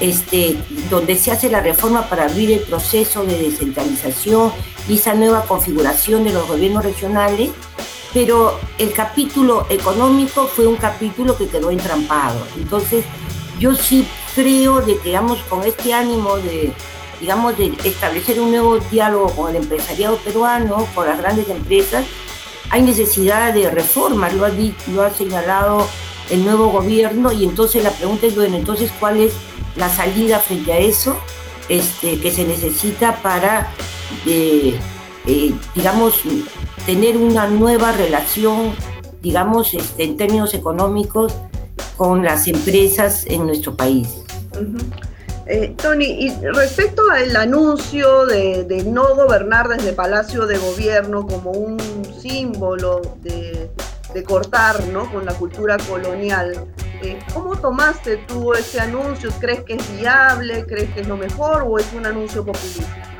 este, 0.00 0.56
donde 0.88 1.16
se 1.16 1.32
hace 1.32 1.50
la 1.50 1.60
reforma 1.60 2.08
para 2.08 2.24
abrir 2.24 2.52
el 2.52 2.60
proceso 2.60 3.24
de 3.24 3.36
descentralización 3.38 4.52
y 4.88 4.94
esa 4.94 5.14
nueva 5.14 5.42
configuración 5.42 6.24
de 6.24 6.32
los 6.32 6.46
gobiernos 6.46 6.84
regionales, 6.84 7.50
pero 8.14 8.58
el 8.78 8.92
capítulo 8.92 9.66
económico 9.68 10.46
fue 10.46 10.66
un 10.66 10.76
capítulo 10.76 11.36
que 11.36 11.48
quedó 11.48 11.70
entrampado. 11.70 12.46
Entonces, 12.56 13.04
yo 13.58 13.74
sí 13.74 14.06
creo 14.34 14.80
de 14.80 14.96
que, 14.96 15.10
digamos, 15.10 15.38
con 15.42 15.64
este 15.64 15.92
ánimo 15.92 16.36
de, 16.38 16.72
digamos, 17.20 17.56
de 17.58 17.72
establecer 17.84 18.40
un 18.40 18.50
nuevo 18.50 18.78
diálogo 18.90 19.30
con 19.30 19.50
el 19.50 19.62
empresariado 19.62 20.16
peruano, 20.16 20.86
con 20.94 21.06
las 21.06 21.18
grandes 21.18 21.48
empresas, 21.48 22.04
hay 22.70 22.82
necesidad 22.82 23.52
de 23.52 23.70
reformas, 23.70 24.32
lo 24.34 24.46
ha, 24.46 24.50
lo 24.92 25.02
ha 25.02 25.10
señalado 25.10 25.86
el 26.30 26.44
nuevo 26.44 26.68
gobierno, 26.68 27.32
y 27.32 27.44
entonces 27.44 27.82
la 27.82 27.90
pregunta 27.90 28.26
es, 28.26 28.36
bueno, 28.36 28.56
entonces, 28.56 28.90
¿cuál 28.98 29.18
es 29.18 29.32
la 29.76 29.88
salida 29.88 30.38
frente 30.38 30.72
a 30.72 30.78
eso 30.78 31.16
este, 31.68 32.18
que 32.20 32.30
se 32.30 32.44
necesita 32.44 33.16
para, 33.22 33.72
eh, 34.26 34.78
eh, 35.26 35.52
digamos, 35.74 36.22
tener 36.86 37.16
una 37.16 37.46
nueva 37.46 37.92
relación, 37.92 38.72
digamos, 39.20 39.74
este, 39.74 40.04
en 40.04 40.16
términos 40.16 40.54
económicos 40.54 41.32
con 41.96 42.24
las 42.24 42.48
empresas 42.48 43.26
en 43.26 43.46
nuestro 43.46 43.76
país. 43.76 44.08
Eh, 45.52 45.74
Tony, 45.76 46.04
y 46.04 46.30
respecto 46.54 47.02
al 47.10 47.34
anuncio 47.34 48.24
de, 48.24 48.84
no 48.86 49.16
gobernar 49.16 49.66
desde 49.66 49.92
Palacio 49.92 50.46
de 50.46 50.56
Gobierno 50.58 51.26
como 51.26 51.50
un 51.50 51.76
símbolo 52.20 53.00
de, 53.16 53.68
de 54.14 54.22
cortar 54.22 54.80
¿no? 54.84 55.10
con 55.10 55.26
la 55.26 55.34
cultura 55.34 55.76
colonial, 55.88 56.68
eh, 57.02 57.18
¿Cómo 57.32 57.56
tomaste 57.56 58.18
tú 58.28 58.52
ese 58.52 58.78
anuncio? 58.78 59.30
¿Crees 59.40 59.62
que 59.64 59.74
es 59.74 59.98
viable? 59.98 60.66
¿Crees 60.66 60.92
que 60.92 61.00
es 61.00 61.08
lo 61.08 61.16
mejor 61.16 61.64
o 61.66 61.78
es 61.78 61.92
un 61.94 62.04
anuncio 62.04 62.44
populista? 62.44 63.19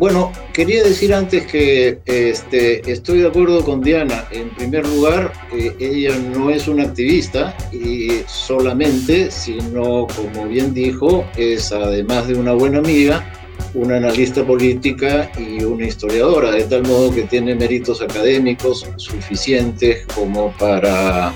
Bueno, 0.00 0.32
quería 0.54 0.82
decir 0.82 1.12
antes 1.12 1.46
que 1.46 1.98
este, 2.06 2.90
estoy 2.90 3.18
de 3.18 3.28
acuerdo 3.28 3.62
con 3.62 3.82
Diana. 3.82 4.24
En 4.30 4.48
primer 4.48 4.88
lugar, 4.88 5.30
eh, 5.52 5.76
ella 5.78 6.16
no 6.16 6.48
es 6.48 6.68
una 6.68 6.84
activista 6.84 7.54
y 7.70 8.22
solamente, 8.26 9.30
sino 9.30 10.06
como 10.06 10.48
bien 10.48 10.72
dijo, 10.72 11.26
es 11.36 11.70
además 11.70 12.28
de 12.28 12.36
una 12.36 12.54
buena 12.54 12.78
amiga, 12.78 13.30
una 13.74 13.98
analista 13.98 14.42
política 14.42 15.30
y 15.38 15.62
una 15.64 15.84
historiadora, 15.84 16.52
de 16.52 16.64
tal 16.64 16.84
modo 16.84 17.14
que 17.14 17.24
tiene 17.24 17.54
méritos 17.54 18.00
académicos 18.00 18.88
suficientes 18.96 20.06
como 20.14 20.50
para 20.56 21.34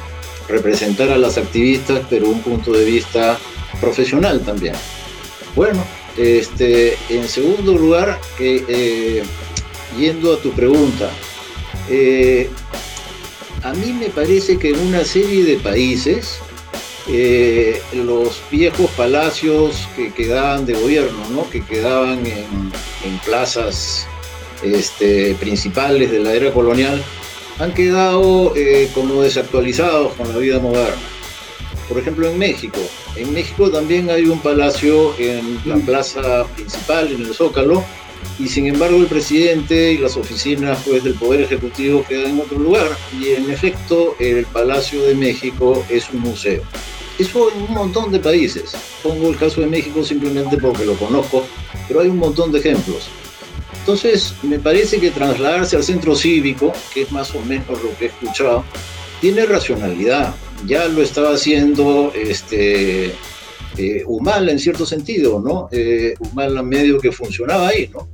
representar 0.48 1.10
a 1.10 1.18
las 1.18 1.36
activistas, 1.36 2.00
pero 2.08 2.30
un 2.30 2.40
punto 2.40 2.72
de 2.72 2.86
vista 2.86 3.38
profesional 3.78 4.40
también. 4.40 4.74
Bueno, 5.54 5.84
este, 6.16 6.96
en 7.08 7.28
segundo 7.28 7.74
lugar, 7.74 8.20
eh, 8.38 9.22
yendo 9.98 10.32
a 10.32 10.38
tu 10.38 10.52
pregunta, 10.52 11.10
eh, 11.88 12.48
a 13.62 13.72
mí 13.74 13.92
me 13.92 14.06
parece 14.10 14.58
que 14.58 14.70
en 14.70 14.78
una 14.80 15.04
serie 15.04 15.44
de 15.44 15.56
países, 15.56 16.38
eh, 17.08 17.82
los 17.92 18.40
viejos 18.50 18.90
palacios 18.92 19.88
que 19.96 20.12
quedaban 20.12 20.66
de 20.66 20.74
gobierno, 20.74 21.18
¿no? 21.30 21.50
que 21.50 21.62
quedaban 21.62 22.24
en, 22.26 22.72
plazas 23.24 24.06
este, 24.62 25.34
principales 25.34 26.10
de 26.10 26.18
la 26.20 26.32
era 26.32 26.52
colonial, 26.52 27.02
han 27.58 27.72
quedado 27.72 28.52
como 28.94 29.22
desactualizados 29.22 30.14
con 30.14 30.28
la 30.28 30.38
vida 30.38 30.58
moderna. 30.58 31.00
Por 31.88 31.98
ejemplo, 31.98 32.28
en 32.28 32.38
México. 32.38 32.80
En 33.16 33.32
México 33.32 33.70
también 33.70 34.10
hay 34.10 34.24
un 34.24 34.40
palacio 34.40 35.14
en 35.18 35.60
la 35.64 35.76
plaza 35.76 36.44
principal, 36.56 37.12
en 37.12 37.20
el 37.20 37.34
Zócalo, 37.34 37.84
y 38.38 38.48
sin 38.48 38.66
embargo 38.66 38.96
el 38.96 39.06
presidente 39.06 39.92
y 39.92 39.98
las 39.98 40.16
oficinas 40.16 40.82
pues, 40.84 41.04
del 41.04 41.14
Poder 41.14 41.42
Ejecutivo 41.42 42.04
quedan 42.08 42.32
en 42.32 42.40
otro 42.40 42.58
lugar. 42.58 42.88
Y 43.20 43.30
en 43.30 43.50
efecto, 43.50 44.16
el 44.18 44.44
Palacio 44.46 45.02
de 45.02 45.14
México 45.14 45.84
es 45.88 46.10
un 46.10 46.20
museo. 46.20 46.62
Eso 47.18 47.52
en 47.52 47.62
un 47.62 47.72
montón 47.72 48.10
de 48.10 48.18
países. 48.18 48.72
Pongo 49.02 49.30
el 49.30 49.36
caso 49.36 49.60
de 49.60 49.68
México 49.68 50.02
simplemente 50.02 50.56
porque 50.56 50.84
lo 50.84 50.94
conozco, 50.94 51.46
pero 51.86 52.00
hay 52.00 52.08
un 52.08 52.18
montón 52.18 52.50
de 52.50 52.58
ejemplos. 52.58 53.08
Entonces, 53.78 54.34
me 54.42 54.58
parece 54.58 54.98
que 54.98 55.10
trasladarse 55.10 55.76
al 55.76 55.84
centro 55.84 56.16
cívico, 56.16 56.72
que 56.92 57.02
es 57.02 57.12
más 57.12 57.32
o 57.34 57.40
menos 57.42 57.80
lo 57.82 57.96
que 57.96 58.06
he 58.06 58.08
escuchado, 58.08 58.64
tiene 59.24 59.46
racionalidad. 59.46 60.34
Ya 60.66 60.86
lo 60.86 61.00
estaba 61.00 61.32
haciendo 61.32 62.12
este, 62.14 63.06
eh, 63.78 64.04
en 64.06 64.58
cierto 64.58 64.84
sentido, 64.84 65.40
¿no? 65.40 65.66
Eh, 65.72 66.12
Humala 66.18 66.62
medio 66.62 66.98
que 67.00 67.10
funcionaba 67.10 67.68
ahí, 67.68 67.88
¿no? 67.90 68.06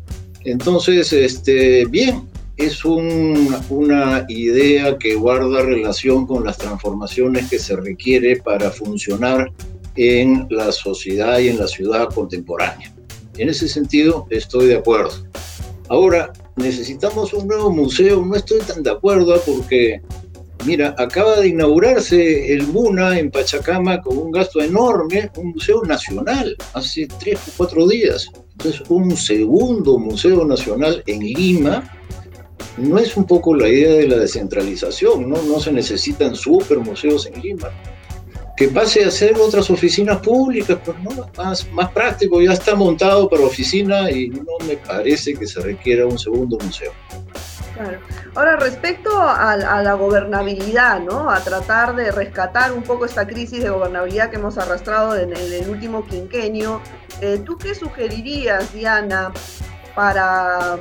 Entonces, 0.45 1.13
este, 1.13 1.85
bien, 1.87 2.29
es 2.57 2.85
una 2.85 4.25
idea 4.29 4.97
que 4.99 5.17
guarda 5.17 5.63
relación 5.63 6.29
con 6.29 6.45
las 6.45 6.59
transformaciones 6.59 7.51
que 7.51 7.59
se 7.59 7.75
requiere 7.75 8.37
para 8.37 8.71
funcionar 8.71 9.51
en 9.97 10.47
la 10.49 10.71
sociedad 10.71 11.41
y 11.41 11.49
en 11.49 11.59
la 11.59 11.67
ciudad 11.67 12.09
contemporánea. 12.15 12.95
En 13.37 13.49
ese 13.49 13.67
sentido 13.67 14.29
estoy 14.31 14.69
de 14.69 14.77
acuerdo. 14.77 15.27
Ahora, 15.89 16.33
necesitamos 16.55 17.33
un 17.33 17.49
nuevo 17.49 17.69
museo, 17.73 18.25
no 18.25 18.37
estoy 18.37 18.61
tan 18.61 18.85
de 18.85 18.91
acuerdo 18.91 19.43
porque, 19.45 20.01
mira, 20.65 20.95
acaba 20.99 21.41
de 21.41 21.49
inaugurarse 21.49 22.53
el 22.53 22.67
MUNA 22.67 23.19
en 23.19 23.31
Pachacama 23.31 24.01
con 24.01 24.19
un 24.19 24.31
gasto 24.31 24.61
enorme, 24.61 25.31
un 25.37 25.51
museo 25.51 25.83
nacional, 25.85 26.57
hace 26.75 27.09
tres 27.19 27.39
o 27.49 27.53
cuatro 27.57 27.87
días. 27.87 28.29
Entonces, 28.53 28.83
un 28.89 29.17
segundo 29.17 29.99
museo 29.99 30.45
nacional 30.45 31.03
en 31.07 31.21
Lima 31.21 31.83
no 32.77 32.99
es 32.99 33.17
un 33.17 33.25
poco 33.25 33.55
la 33.55 33.69
idea 33.69 33.93
de 33.93 34.09
la 34.09 34.17
descentralización, 34.17 35.29
no, 35.29 35.43
no 35.43 35.61
se 35.61 35.73
necesitan 35.73 36.35
super 36.35 36.79
museos 36.79 37.27
en 37.27 37.41
Lima. 37.41 37.69
Que 38.57 38.69
pase 38.69 39.05
a 39.05 39.11
ser 39.11 39.37
otras 39.37 39.71
oficinas 39.71 40.19
públicas, 40.19 40.79
pues 40.85 40.97
no, 41.03 41.11
más, 41.39 41.67
más 41.73 41.91
práctico, 41.93 42.43
ya 42.43 42.53
está 42.53 42.75
montado 42.75 43.29
para 43.29 43.45
oficina 43.45 44.11
y 44.11 44.29
no 44.29 44.45
me 44.67 44.77
parece 44.77 45.33
que 45.35 45.47
se 45.47 45.61
requiera 45.61 46.07
un 46.07 46.19
segundo 46.19 46.59
museo. 46.59 46.93
Ahora, 48.35 48.57
respecto 48.57 49.11
a, 49.21 49.57
la 49.57 49.95
gobernabilidad, 49.95 51.01
¿no? 51.01 51.31
A 51.31 51.41
tratar 51.41 51.95
de 51.97 52.13
rescatar 52.13 52.73
un 52.73 52.83
poco 52.83 53.05
esta 53.05 53.27
crisis 53.27 53.63
de 53.63 53.71
gobernabilidad 53.71 54.31
que 54.31 54.37
hemos 54.37 54.59
arrastrado 54.59 55.17
en 55.17 55.35
el, 55.37 55.69
último 55.69 56.05
quinquenio, 56.07 56.81
eh, 57.21 57.41
¿tú 57.45 57.57
qué 57.57 57.75
sugerirías, 57.75 58.73
Diana, 58.73 59.33
para 59.95 60.79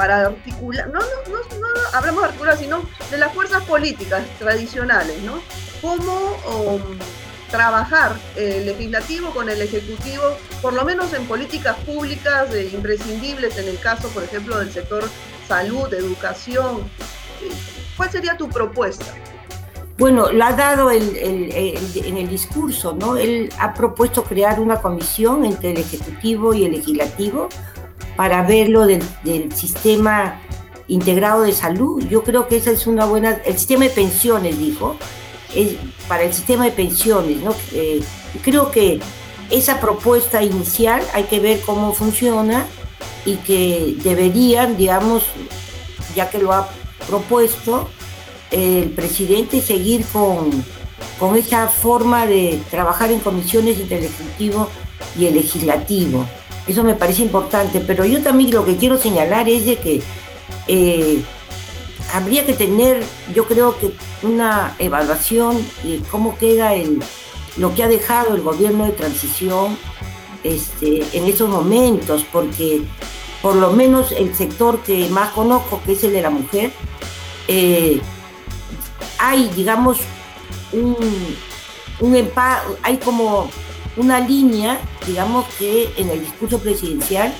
para 0.00 0.28
articular, 0.28 0.88
no, 0.88 0.98
no, 0.98 1.58
no, 1.60 1.68
hablamos 1.92 2.22
de 2.22 2.28
articular, 2.28 2.56
sino 2.56 2.82
de 3.10 3.18
las 3.18 3.34
fuerzas 3.34 3.62
políticas 3.64 4.22
tradicionales, 4.38 5.20
¿no? 5.24 5.42
Cómo 5.82 6.38
um, 6.48 6.80
trabajar 7.50 8.16
el 8.34 8.64
legislativo 8.64 9.30
con 9.34 9.50
el 9.50 9.60
ejecutivo, 9.60 10.22
por 10.62 10.72
lo 10.72 10.86
menos 10.86 11.12
en 11.12 11.26
políticas 11.26 11.76
públicas 11.84 12.48
imprescindibles, 12.72 13.58
en 13.58 13.68
el 13.68 13.78
caso, 13.78 14.08
por 14.08 14.22
ejemplo, 14.24 14.58
del 14.58 14.72
sector 14.72 15.04
salud, 15.50 15.92
educación. 15.92 16.88
¿Cuál 17.96 18.08
sería 18.08 18.36
tu 18.36 18.48
propuesta? 18.48 19.06
Bueno, 19.98 20.30
la 20.30 20.48
ha 20.48 20.52
dado 20.52 20.92
en 20.92 22.16
el 22.16 22.28
discurso, 22.28 22.94
¿no? 22.94 23.16
Él 23.16 23.52
ha 23.58 23.74
propuesto 23.74 24.22
crear 24.22 24.60
una 24.60 24.80
comisión 24.80 25.44
entre 25.44 25.72
el 25.72 25.78
Ejecutivo 25.78 26.54
y 26.54 26.66
el 26.66 26.72
Legislativo 26.72 27.48
para 28.16 28.42
verlo 28.42 28.86
del, 28.86 29.02
sistema 29.52 30.40
integrado 30.86 31.42
de 31.42 31.52
salud. 31.52 32.00
Yo 32.08 32.22
creo 32.22 32.46
que 32.46 32.56
esa 32.56 32.70
es 32.70 32.86
una 32.86 33.04
buena... 33.04 33.40
El 33.44 33.58
sistema 33.58 33.84
de 33.86 33.90
pensiones, 33.90 34.56
dijo, 34.56 34.96
es 35.52 35.74
para 36.06 36.22
el 36.22 36.32
sistema 36.32 36.64
de 36.64 36.70
pensiones, 36.70 37.42
¿no? 37.42 37.52
Eh, 37.72 38.02
creo 38.42 38.70
que 38.70 39.00
esa 39.50 39.80
propuesta 39.80 40.44
inicial 40.44 41.02
hay 41.12 41.24
que 41.24 41.40
ver 41.40 41.60
cómo 41.66 41.92
funciona 41.92 42.66
y 43.24 43.36
que 43.36 43.96
deberían, 44.02 44.76
digamos, 44.76 45.24
ya 46.14 46.30
que 46.30 46.38
lo 46.38 46.52
ha 46.52 46.68
propuesto, 47.06 47.88
el 48.50 48.90
presidente 48.90 49.60
seguir 49.60 50.04
con, 50.12 50.50
con 51.18 51.36
esa 51.36 51.68
forma 51.68 52.26
de 52.26 52.60
trabajar 52.70 53.10
en 53.12 53.20
comisiones 53.20 53.78
entre 53.78 53.98
el 53.98 54.04
Ejecutivo 54.04 54.68
y 55.18 55.26
el 55.26 55.34
Legislativo. 55.34 56.26
Eso 56.66 56.82
me 56.82 56.94
parece 56.94 57.22
importante, 57.22 57.80
pero 57.80 58.04
yo 58.04 58.22
también 58.22 58.52
lo 58.52 58.64
que 58.64 58.76
quiero 58.76 58.98
señalar 58.98 59.48
es 59.48 59.66
de 59.66 59.76
que 59.76 60.02
eh, 60.68 61.22
habría 62.12 62.44
que 62.44 62.52
tener, 62.52 63.02
yo 63.34 63.44
creo 63.46 63.78
que 63.78 63.92
una 64.22 64.74
evaluación 64.78 65.56
de 65.82 66.00
cómo 66.10 66.36
queda 66.36 66.74
el, 66.74 67.00
lo 67.56 67.74
que 67.74 67.82
ha 67.82 67.88
dejado 67.88 68.34
el 68.34 68.42
gobierno 68.42 68.84
de 68.86 68.92
transición 68.92 69.76
este, 70.44 71.04
en 71.12 71.24
esos 71.24 71.48
momentos, 71.48 72.24
porque 72.32 72.82
por 73.42 73.56
lo 73.56 73.72
menos 73.72 74.12
el 74.12 74.34
sector 74.34 74.80
que 74.80 75.08
más 75.08 75.30
conozco, 75.30 75.80
que 75.84 75.92
es 75.92 76.04
el 76.04 76.12
de 76.12 76.22
la 76.22 76.30
mujer, 76.30 76.72
eh, 77.48 78.00
hay, 79.18 79.48
digamos, 79.56 79.98
un, 80.72 80.96
un 82.00 82.30
hay 82.82 82.96
como 82.98 83.50
una 83.96 84.20
línea, 84.20 84.80
digamos, 85.06 85.46
que 85.58 85.92
en 85.96 86.10
el 86.10 86.20
discurso 86.20 86.58
presidencial 86.58 87.34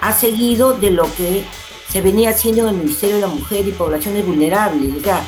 ha 0.00 0.12
seguido 0.12 0.72
de 0.74 0.90
lo 0.90 1.04
que 1.14 1.44
se 1.88 2.00
venía 2.00 2.30
haciendo 2.30 2.62
en 2.62 2.68
el 2.70 2.76
Ministerio 2.76 3.16
de 3.16 3.22
la 3.22 3.28
Mujer 3.28 3.68
y 3.68 3.72
Poblaciones 3.72 4.26
Vulnerables. 4.26 4.96
O 4.96 5.00
sea, 5.00 5.22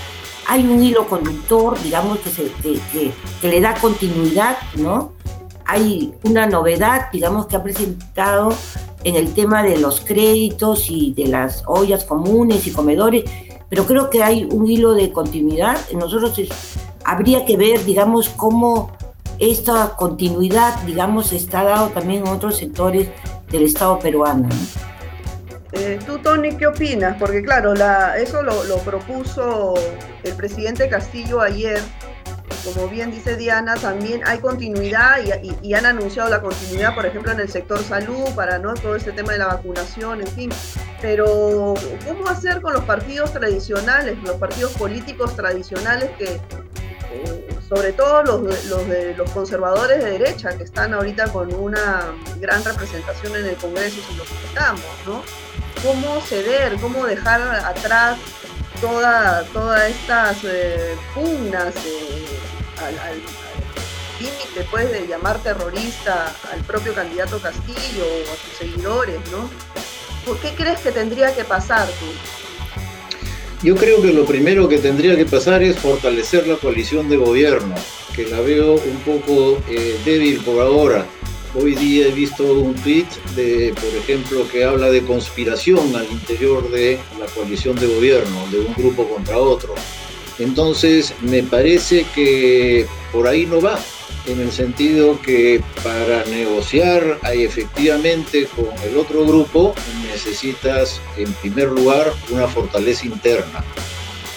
hay 0.47 0.67
un 0.67 0.83
hilo 0.83 1.07
conductor, 1.07 1.81
digamos, 1.83 2.19
que, 2.19 2.31
se, 2.31 2.51
que, 2.63 3.13
que, 3.41 3.49
le 3.49 3.61
da 3.61 3.75
continuidad, 3.75 4.59
¿no? 4.77 5.13
Hay 5.67 6.15
una 6.23 6.47
novedad, 6.47 7.11
digamos, 7.13 7.47
que 7.47 7.57
ha 7.57 7.63
presentado 7.63 8.55
en 9.05 9.17
el 9.17 9.33
tema 9.35 9.63
de 9.63 9.79
los 9.79 10.01
créditos 10.01 10.91
y 10.91 11.13
de 11.15 11.29
las 11.29 11.65
ollas 11.67 12.05
comunes 12.05 12.67
y 12.67 12.71
comedores, 12.73 13.25
pero 13.69 13.87
creo 13.87 14.11
que 14.11 14.23
hay 14.23 14.45
un 14.45 14.67
hilo 14.67 14.95
de 14.95 15.13
continuidad. 15.13 15.79
Nosotros 15.93 16.41
habría 17.05 17.45
que 17.45 17.57
ver, 17.57 17.85
digamos, 17.85 18.29
cómo 18.29 18.93
esta 19.39 19.95
continuidad, 19.97 20.81
digamos, 20.83 21.33
está 21.33 21.65
dado 21.65 21.89
también 21.89 22.27
en 22.27 22.33
otros 22.33 22.57
sectores 22.57 23.09
del 23.51 23.65
Estado 23.65 23.99
peruano. 23.99 24.49
Eh, 25.73 25.99
tú, 26.07 26.19
Tony, 26.19 26.57
¿qué 26.57 26.69
opinas? 26.69 27.17
Porque 27.19 27.43
claro, 27.43 27.75
la, 27.75 28.17
eso 28.17 28.43
lo, 28.43 28.79
propuso 28.79 29.75
el 30.23 30.35
presidente 30.35 30.89
Castillo 30.89 31.41
ayer. 31.41 31.81
Como 32.65 32.89
bien 32.89 33.11
dice 33.11 33.37
Diana, 33.37 33.75
también 33.75 34.23
hay 34.27 34.39
continuidad 34.39 35.19
y, 35.63 35.75
han 35.75 35.85
anunciado 35.85 36.31
la 36.31 36.41
continuidad, 36.41 36.95
por 36.95 37.05
ejemplo, 37.05 37.33
en 37.33 37.41
el 37.41 37.49
sector 37.49 37.83
salud, 37.83 38.31
para 38.35 38.59
no 38.59 38.73
todo 38.75 38.97
este 38.97 39.13
tema 39.13 39.33
de 39.33 39.39
la 39.39 39.49
vacunación, 39.49 40.23
en 40.23 40.29
fin. 40.29 40.51
Pero, 41.03 41.75
¿cómo 42.07 42.29
hacer 42.29 42.63
con 42.63 42.73
los 42.73 42.85
partidos 42.85 43.33
tradicionales, 43.33 44.17
los 44.23 44.37
partidos 44.37 44.73
políticos 44.73 45.37
tradicionales 45.37 46.11
que, 46.17 46.41
sobre 47.69 47.93
todo 47.93 48.23
los, 48.23 48.65
los, 48.67 48.83
los 49.17 49.31
conservadores 49.31 50.03
de 50.03 50.13
derecha, 50.13 50.57
que 50.57 50.65
están 50.65 50.95
ahorita 50.95 51.29
con 51.33 51.53
una 51.55 52.03
gran 52.41 52.65
representación 52.65 53.37
en 53.37 53.47
el 53.47 53.57
Congreso, 53.57 54.01
si 54.09 54.17
lo 54.17 54.25
quitamos, 54.25 54.83
¿no? 55.07 55.23
¿Cómo 55.83 56.21
ceder, 56.23 56.77
cómo 56.81 57.05
dejar 57.05 57.43
atrás 57.43 58.19
toda, 58.85 59.45
todas 59.55 59.91
estas 59.91 60.45
eh, 60.45 60.95
pugnas 61.15 61.75
al, 62.83 63.17
límite 64.21 64.69
pues, 64.71 64.93
de 64.93 65.07
llamar 65.07 65.43
terrorista 65.43 66.35
al 66.53 66.61
propio 66.61 66.93
candidato 66.93 67.39
Castillo 67.39 68.05
o 68.05 68.33
a 68.33 68.37
sus 68.37 68.59
seguidores, 68.59 69.19
¿no? 69.33 69.49
¿Por 70.27 70.39
qué 70.39 70.55
crees 70.55 70.81
que 70.81 70.93
tendría 70.93 71.35
que 71.35 71.45
pasar 71.45 71.87
tú? 71.87 73.67
Yo 73.67 73.75
creo 73.75 74.03
que 74.03 74.13
lo 74.13 74.27
primero 74.27 74.69
que 74.69 74.79
tendría 74.79 75.17
que 75.17 75.25
pasar 75.25 75.63
es 75.63 75.79
fortalecer 75.79 76.47
la 76.47 76.57
coalición 76.57 77.09
de 77.09 77.17
gobierno, 77.17 77.75
que 78.15 78.27
la 78.27 78.41
veo 78.41 78.75
un 78.75 78.99
poco 79.01 79.63
eh, 79.69 79.99
débil 80.05 80.45
por 80.45 80.61
ahora. 80.61 81.07
Hoy 81.57 81.75
día 81.77 82.09
he 82.09 82.11
visto 82.11 82.43
un 82.53 82.75
tweet 82.75 83.07
de, 83.37 83.73
por 83.75 83.97
ejemplo, 83.97 84.49
que 84.51 84.65
habla 84.65 84.91
de 84.91 85.03
conspiración 85.03 85.95
al 85.95 86.11
interior 86.11 86.69
de 86.71 86.99
la 87.19 87.27
coalición 87.27 87.77
de 87.77 87.87
gobierno, 87.87 88.47
de 88.51 88.61
un 88.61 88.75
grupo 88.75 89.09
contra 89.09 89.39
otro. 89.39 89.75
Entonces, 90.41 91.15
me 91.21 91.45
parece 91.45 92.07
que 92.13 92.87
por 93.13 93.29
ahí 93.29 93.47
no 93.47 93.61
va 93.61 93.79
en 94.27 94.41
el 94.41 94.51
sentido 94.51 95.21
que 95.21 95.63
para 95.85 96.25
negociar 96.25 97.21
efectivamente 97.33 98.47
con 98.47 98.67
el 98.89 98.97
otro 98.97 99.25
grupo 99.25 99.75
necesitas 100.11 101.01
en 101.17 101.33
primer 101.35 101.69
lugar 101.69 102.13
una 102.31 102.49
fortaleza 102.49 103.07
interna 103.07 103.63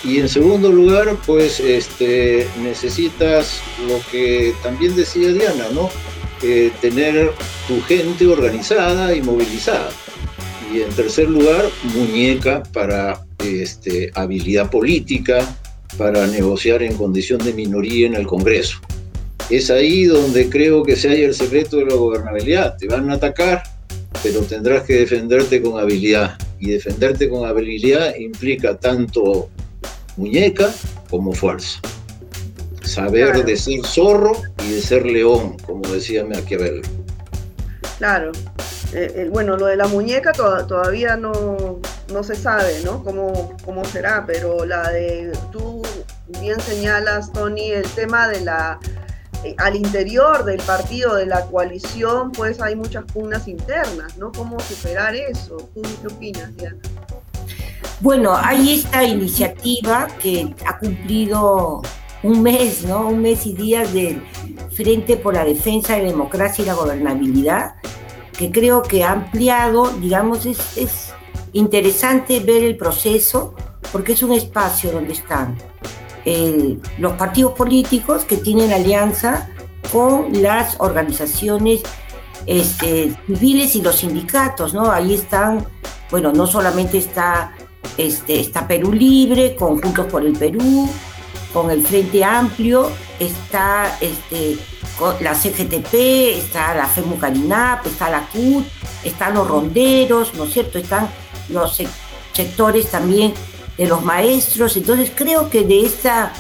y 0.03 0.19
en 0.19 0.30
segundo 0.30 0.71
lugar 0.71 1.15
pues 1.25 1.60
este, 1.60 2.47
necesitas 2.62 3.62
lo 3.88 3.99
que 4.12 4.53
también 4.62 4.95
decía 4.95 5.32
Diana, 5.32 5.67
¿no? 5.73 5.89
Eh, 6.43 6.71
tener 6.82 7.32
tu 7.67 7.82
gente 7.82 8.28
organizada 8.28 9.15
y 9.15 9.21
movilizada 9.21 9.89
y 10.71 10.82
en 10.82 10.89
tercer 10.89 11.30
lugar 11.30 11.65
muñeca 11.95 12.63
para 12.73 13.26
este, 13.39 14.12
habilidad 14.13 14.69
política 14.69 15.39
para 15.97 16.28
negociar 16.28 16.84
en 16.84 16.95
condición 16.95 17.39
de 17.39 17.54
minoría 17.54 18.08
en 18.08 18.15
el 18.15 18.28
Congreso. 18.28 18.80
Es 19.50 19.71
ahí 19.71 20.04
donde 20.04 20.50
creo 20.50 20.84
que 20.84 20.95
se 20.95 21.10
halla 21.10 21.28
el 21.28 21.34
secreto 21.34 21.78
de 21.78 21.86
la 21.86 21.95
gobernabilidad. 21.95 22.76
Te 22.78 22.88
van 22.88 23.10
a 23.10 23.13
atacar, 23.13 23.63
pero 24.21 24.41
tendrás 24.41 24.84
que 24.84 24.95
defenderte 24.95 25.62
con 25.62 25.80
habilidad. 25.80 26.38
Y 26.60 26.71
defenderte 26.71 27.30
con 27.30 27.47
habilidad 27.47 28.15
implica 28.15 28.78
tanto 28.78 29.50
muñeca 30.17 30.73
como 31.10 31.34
fuerza. 31.34 31.80
Saber 32.88 33.43
de 33.43 33.58
ser 33.58 33.86
zorro 33.86 34.32
y 34.65 34.73
de 34.73 34.82
ser 34.82 35.06
león, 35.06 35.58
como 35.65 35.88
decía 35.89 36.26
Maquiavelo. 36.26 36.82
Claro. 37.97 38.32
Eh, 38.93 39.12
eh, 39.15 39.30
bueno, 39.30 39.58
lo 39.58 39.65
de 39.65 39.76
la 39.76 39.88
muñeca 39.88 40.32
todavía 40.32 41.17
no, 41.17 41.80
no 42.13 42.23
se 42.23 42.36
sabe, 42.36 42.80
¿no? 42.86 43.04
Cómo, 43.04 43.58
cómo 43.65 43.84
será, 43.84 44.23
pero 44.26 44.65
la 44.65 44.89
de, 44.91 45.38
tú 45.52 45.82
bien 46.39 46.60
señalas, 46.62 47.34
Tony, 47.34 47.71
el 47.71 47.88
tema 47.89 48.30
de 48.30 48.41
la 48.41 48.80
eh, 49.43 49.56
al 49.60 49.76
interior 49.76 50.45
del 50.45 50.62
partido, 50.62 51.15
de 51.15 51.26
la 51.26 51.45
coalición, 51.45 52.32
pues 52.32 52.60
hay 52.62 52.76
muchas 52.76 53.04
pugnas 53.06 53.47
internas, 53.47 54.17
¿no? 54.17 54.32
¿Cómo 54.32 54.60
superar 54.60 55.15
eso? 55.15 55.58
¿Tú 55.73 55.82
qué 55.82 56.08
opinas, 56.08 56.56
Diana? 56.58 56.78
Bueno, 58.00 58.36
hay 58.36 58.76
esta 58.76 59.04
iniciativa 59.04 60.08
que 60.21 60.56
ha 60.65 60.78
cumplido 60.80 61.82
un 62.27 62.43
mes, 62.43 62.83
¿no? 62.83 63.07
Un 63.07 63.21
mes 63.21 63.45
y 63.45 63.53
días 63.53 63.93
del 63.93 64.21
Frente 64.71 65.17
por 65.17 65.33
la 65.33 65.45
Defensa 65.45 65.95
de 65.95 66.03
la 66.03 66.09
Democracia 66.09 66.63
y 66.63 66.67
la 66.67 66.73
Gobernabilidad, 66.73 67.75
que 68.37 68.51
creo 68.51 68.81
que 68.83 69.03
ha 69.03 69.11
ampliado, 69.11 69.89
digamos, 69.99 70.45
es, 70.45 70.77
es 70.77 71.13
interesante 71.53 72.39
ver 72.41 72.63
el 72.63 72.75
proceso, 72.75 73.55
porque 73.91 74.13
es 74.13 74.21
un 74.23 74.33
espacio 74.33 74.91
donde 74.91 75.13
están 75.13 75.55
los 76.97 77.13
partidos 77.13 77.53
políticos 77.53 78.25
que 78.25 78.35
tienen 78.35 78.73
alianza 78.73 79.49
con 79.93 80.41
las 80.41 80.75
organizaciones 80.79 81.83
este, 82.45 83.15
civiles 83.25 83.77
y 83.77 83.81
los 83.81 83.95
sindicatos, 83.95 84.73
¿no? 84.73 84.91
Ahí 84.91 85.13
están, 85.13 85.65
bueno, 86.11 86.33
no 86.33 86.45
solamente 86.45 86.97
está, 86.97 87.53
este, 87.97 88.41
está 88.41 88.67
Perú 88.67 88.91
Libre, 88.91 89.55
con 89.55 89.81
Juntos 89.81 90.07
por 90.07 90.25
el 90.25 90.33
Perú, 90.33 90.89
con 91.53 91.71
el 91.71 91.86
Frente 91.86 92.23
Amplio, 92.23 92.91
está 93.19 93.97
este, 94.01 94.57
la 95.21 95.33
CGTP, 95.33 95.93
está 96.38 96.73
la 96.73 96.88
FEMU 96.88 97.17
Carinap, 97.17 97.86
está 97.86 98.10
la 98.10 98.27
CUT, 98.27 98.65
están 99.03 99.36
los 99.36 99.47
ronderos, 99.47 100.33
¿no 100.36 100.45
es 100.45 100.53
cierto? 100.53 100.77
Están 100.77 101.10
los 101.49 101.81
sectores 102.33 102.89
también 102.89 103.33
de 103.77 103.88
los 103.88 104.03
maestros. 104.03 104.75
Entonces 104.77 105.12
creo 105.15 105.49
que 105.49 105.63
de 105.63 105.86
esta, 105.86 106.33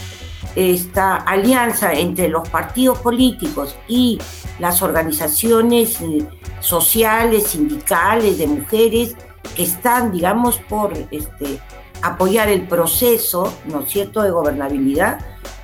esta 0.55 1.15
alianza 1.15 1.93
entre 1.93 2.29
los 2.29 2.47
partidos 2.49 2.99
políticos 2.99 3.75
y 3.87 4.19
las 4.59 4.81
organizaciones 4.81 6.01
eh, 6.01 6.25
sociales, 6.59 7.47
sindicales, 7.47 8.37
de 8.39 8.47
mujeres, 8.47 9.15
que 9.55 9.63
están, 9.63 10.11
digamos, 10.11 10.57
por 10.69 10.93
este, 11.11 11.59
apoyar 12.01 12.49
el 12.49 12.67
proceso, 12.67 13.53
¿no 13.65 13.81
es 13.81 13.91
cierto?, 13.91 14.21
de 14.21 14.31
gobernabilidad, 14.31 15.19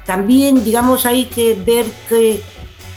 también, 0.05 0.63
digamos, 0.63 1.05
hay 1.05 1.25
que 1.25 1.55
ver 1.55 1.85
que, 2.09 2.41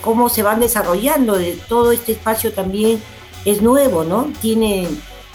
cómo 0.01 0.29
se 0.29 0.43
van 0.43 0.61
desarrollando. 0.61 1.37
De 1.37 1.59
todo 1.69 1.93
este 1.93 2.13
espacio 2.13 2.53
también 2.53 3.01
es 3.45 3.63
nuevo, 3.63 4.05
¿no? 4.05 4.33
Tiene 4.41 4.89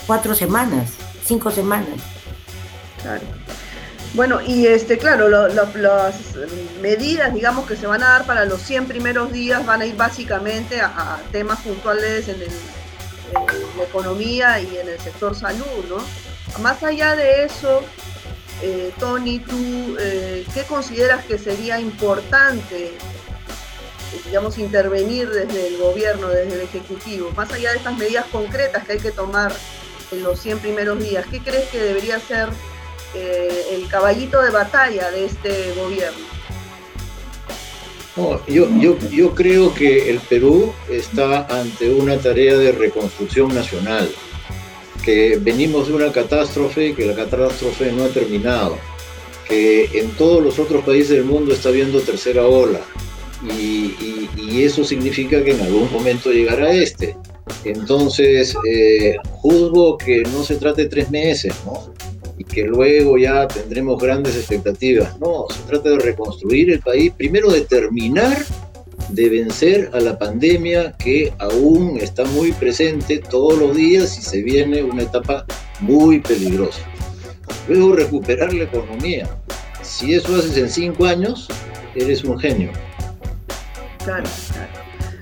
cuatro 0.06 0.36
semanas, 0.36 0.92
cinco 1.26 1.52
semanas. 1.52 1.96
Claro. 3.02 3.22
Bueno, 4.14 4.42
y 4.42 4.68
este, 4.68 4.98
claro, 4.98 5.30
las 5.30 5.74
medidas, 6.82 7.34
digamos, 7.34 7.66
que 7.66 7.78
se 7.78 7.88
van 7.88 8.04
a 8.04 8.10
dar 8.10 8.26
para 8.26 8.44
los 8.44 8.62
100 8.62 8.88
primeros 8.88 9.32
días 9.32 9.66
van 9.66 9.82
a 9.82 9.86
ir 9.86 9.96
básicamente 9.96 10.82
a, 10.82 11.18
temas 11.32 11.62
puntuales 11.62 12.28
en, 12.28 12.40
la 13.78 13.84
economía 13.84 14.60
y 14.60 14.76
en 14.76 14.90
el 14.90 15.00
sector 15.00 15.34
salud, 15.34 15.86
¿no? 15.88 16.31
Más 16.60 16.84
allá 16.84 17.16
de 17.16 17.46
eso, 17.46 17.82
eh, 18.62 18.92
Tony, 19.00 19.40
tú, 19.40 19.98
eh, 20.00 20.46
¿qué 20.54 20.64
consideras 20.64 21.26
que 21.26 21.38
sería 21.38 21.80
importante, 21.80 22.92
digamos, 24.26 24.58
intervenir 24.58 25.30
desde 25.30 25.68
el 25.68 25.78
gobierno, 25.78 26.30
desde 26.30 26.56
el 26.56 26.62
Ejecutivo? 26.62 27.32
Más 27.36 27.52
allá 27.52 27.72
de 27.72 27.78
estas 27.78 27.98
medidas 27.98 28.26
concretas 28.32 28.86
que 28.86 28.94
hay 28.94 29.00
que 29.00 29.12
tomar 29.12 29.52
en 30.12 30.24
los 30.24 30.40
100 30.40 30.60
primeros 30.60 31.00
días, 31.00 31.26
¿qué 31.32 31.40
crees 31.40 31.70
que 31.70 31.80
debería 31.80 32.20
ser 32.20 32.50
eh, 33.16 33.68
el 33.72 33.88
caballito 33.88 34.42
de 34.42 34.52
batalla 34.52 35.10
de 35.10 35.26
este 35.26 35.74
gobierno? 35.74 36.32
yo, 38.48 38.70
yo, 38.78 38.98
yo 39.10 39.34
creo 39.34 39.74
que 39.74 40.10
el 40.10 40.20
Perú 40.20 40.74
está 40.90 41.48
ante 41.48 41.90
una 41.90 42.18
tarea 42.18 42.58
de 42.58 42.72
reconstrucción 42.74 43.56
nacional, 43.56 44.12
que 45.04 45.38
venimos 45.42 45.88
de 45.88 45.94
una 45.94 46.12
catástrofe 46.12 46.88
y 46.88 46.94
que 46.94 47.06
la 47.06 47.16
catástrofe 47.16 47.92
no 47.92 48.06
ha 48.06 48.10
terminado, 48.10 48.78
que 49.48 49.90
en 49.94 50.12
todos 50.12 50.44
los 50.44 50.60
otros 50.60 50.84
países 50.84 51.10
del 51.10 51.26
mundo 51.26 51.54
está 51.54 51.70
habiendo 51.70 52.00
tercera 52.02 52.46
ola 52.46 52.80
y, 53.58 54.62
eso 54.62 54.84
significa 54.84 55.44
que 55.44 55.52
en 55.52 55.62
algún 55.62 55.92
momento 55.92 56.32
llegará 56.32 56.72
este. 56.72 57.18
Entonces, 57.64 58.56
eh, 58.70 59.16
juzgo 59.32 59.98
que 59.98 60.22
no 60.22 60.44
se 60.44 60.58
trate 60.58 60.86
tres 60.86 61.10
meses, 61.10 61.54
¿no? 61.66 61.92
y 62.38 62.44
que 62.44 62.64
luego 62.64 63.18
ya 63.18 63.48
tendremos 63.48 64.02
grandes 64.02 64.36
expectativas. 64.36 65.20
No, 65.20 65.46
se 65.50 65.62
trata 65.68 65.90
de 65.90 66.00
reconstruir 66.00 66.72
el 66.72 66.80
país, 66.80 67.14
primero 67.16 67.52
de 67.52 67.62
terminar 67.62 68.38
de 69.12 69.30
vencer 69.30 69.90
a 69.94 70.00
la 70.00 70.18
pandemia 70.18 70.94
que 70.94 71.34
aún 71.40 71.98
está 72.00 72.24
muy 72.26 72.52
presente 72.54 73.20
todos 73.20 73.58
los 73.58 73.76
días 73.76 74.18
y 74.18 74.22
se 74.22 74.42
viene 74.42 74.84
una 74.84 75.04
etapa 75.04 75.46
muy 75.80 76.20
peligrosa. 76.20 76.82
Luego 77.68 77.96
recuperar 77.96 78.54
la 78.54 78.64
economía. 78.64 79.30
Si 79.82 80.14
eso 80.14 80.36
haces 80.36 80.58
en 80.58 80.70
cinco 80.70 81.06
años, 81.06 81.48
eres 81.96 82.24
un 82.24 82.40
genio. 82.40 82.72
Claro, 84.04 84.30
claro. 84.52 84.82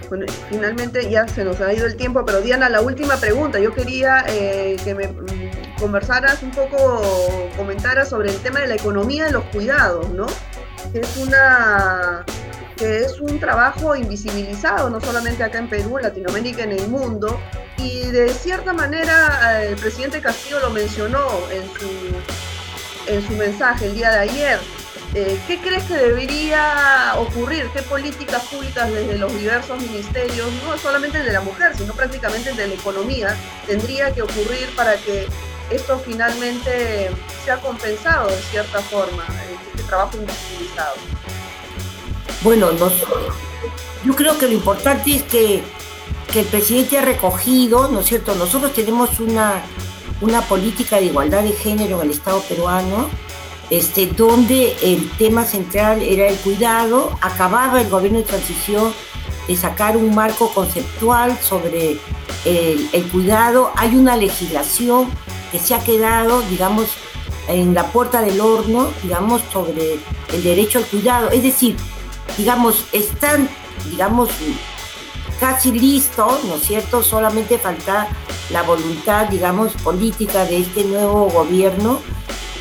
Bueno, 0.09 0.25
finalmente 0.49 1.09
ya 1.09 1.27
se 1.27 1.43
nos 1.43 1.61
ha 1.61 1.71
ido 1.71 1.85
el 1.85 1.95
tiempo, 1.95 2.23
pero 2.25 2.41
Diana, 2.41 2.67
la 2.67 2.81
última 2.81 3.17
pregunta. 3.17 3.59
Yo 3.59 3.73
quería 3.73 4.25
eh, 4.27 4.75
que 4.83 4.95
me 4.95 5.09
conversaras 5.79 6.41
un 6.41 6.51
poco, 6.51 7.01
comentaras 7.55 8.09
sobre 8.09 8.29
el 8.29 8.37
tema 8.37 8.59
de 8.61 8.67
la 8.67 8.75
economía 8.75 9.25
de 9.25 9.31
los 9.31 9.43
cuidados, 9.45 10.09
¿no? 10.09 10.25
Es 10.93 11.17
una 11.17 12.25
que 12.79 12.99
es 12.99 13.19
un 13.19 13.39
trabajo 13.39 13.95
invisibilizado, 13.95 14.89
no 14.89 15.01
solamente 15.01 15.43
acá 15.43 15.59
en 15.59 15.69
Perú, 15.69 15.97
en 15.97 16.03
Latinoamérica, 16.03 16.63
en 16.63 16.71
el 16.71 16.87
mundo, 16.87 17.39
y 17.77 18.03
de 18.03 18.33
cierta 18.33 18.71
manera 18.73 19.63
el 19.63 19.75
presidente 19.75 20.21
Castillo 20.21 20.61
lo 20.61 20.69
mencionó 20.69 21.27
en 21.51 21.63
su, 21.77 23.11
en 23.11 23.27
su 23.27 23.33
mensaje 23.33 23.87
el 23.87 23.95
día 23.95 24.11
de 24.11 24.19
ayer. 24.19 24.59
Eh, 25.15 25.39
¿Qué 25.47 25.57
crees 25.59 25.83
que 25.85 25.95
debería 25.95 27.15
ocurrir? 27.17 27.67
¿Qué 27.73 27.81
políticas 27.81 28.43
públicas 28.43 28.91
desde 28.91 29.17
los 29.17 29.33
diversos 29.37 29.81
ministerios, 29.81 30.47
no 30.63 30.77
solamente 30.77 31.17
el 31.17 31.25
de 31.25 31.33
la 31.33 31.41
mujer, 31.41 31.75
sino 31.75 31.93
prácticamente 31.93 32.51
el 32.51 32.55
de 32.55 32.67
la 32.67 32.73
economía, 32.75 33.35
tendría 33.65 34.13
que 34.13 34.21
ocurrir 34.21 34.69
para 34.75 34.95
que 34.97 35.27
esto 35.71 35.99
finalmente 35.99 37.09
se 37.43 37.51
ha 37.51 37.57
compensado 37.57 38.29
de 38.29 38.37
cierta 38.51 38.79
forma, 38.81 39.25
este 39.71 39.83
trabajo 39.83 40.15
invisibilizado. 40.17 40.95
Bueno, 42.41 42.69
yo 44.05 44.15
creo 44.15 44.37
que 44.37 44.47
lo 44.47 44.53
importante 44.53 45.15
es 45.15 45.23
que, 45.23 45.61
el 46.35 46.45
presidente 46.45 46.97
ha 46.97 47.01
recogido, 47.01 47.87
¿no 47.87 48.01
es 48.01 48.05
cierto? 48.05 48.35
Nosotros 48.35 48.73
tenemos 48.73 49.19
una, 49.19 49.63
política 50.47 50.97
de 50.97 51.07
igualdad 51.07 51.43
de 51.43 51.51
género 51.51 52.01
en 52.01 52.07
el 52.07 52.11
Estado 52.11 52.39
peruano, 52.41 53.09
este, 53.69 54.05
donde 54.05 54.75
el 54.81 55.09
tema 55.17 55.43
central 55.43 56.01
era 56.01 56.27
el 56.27 56.35
cuidado, 56.37 57.17
acababa 57.21 57.81
el 57.81 57.89
gobierno 57.89 58.19
de 58.19 58.25
transición 58.25 58.93
de 59.47 59.55
sacar 59.55 59.97
un 59.97 60.13
marco 60.13 60.53
conceptual 60.53 61.37
sobre 61.39 61.97
el, 62.45 62.89
el 62.93 63.03
cuidado, 63.11 63.71
hay 63.75 63.95
una 63.95 64.15
legislación 64.15 65.09
que 65.51 65.59
se 65.59 65.73
ha 65.73 65.83
quedado, 65.83 66.41
digamos, 66.43 66.89
en 67.47 67.73
la 67.73 67.87
puerta 67.91 68.21
del 68.21 68.39
horno, 68.39 68.91
digamos, 69.01 69.41
sobre 69.51 69.97
el 70.31 70.43
derecho 70.43 70.77
al 70.77 70.85
cuidado. 70.85 71.31
Es 71.31 71.41
decir, 71.41 71.75
digamos, 72.39 72.85
están, 72.93 73.49
digamos, 73.89 74.29
casi 75.41 75.73
listos, 75.73 76.45
¿no 76.45 76.55
es 76.55 76.63
cierto? 76.63 77.03
Solamente 77.03 77.57
falta 77.57 78.07
la 78.49 78.63
voluntad, 78.63 79.27
digamos, 79.27 79.73
política 79.83 80.45
de 80.45 80.59
este 80.59 80.85
nuevo 80.85 81.29
gobierno 81.29 81.99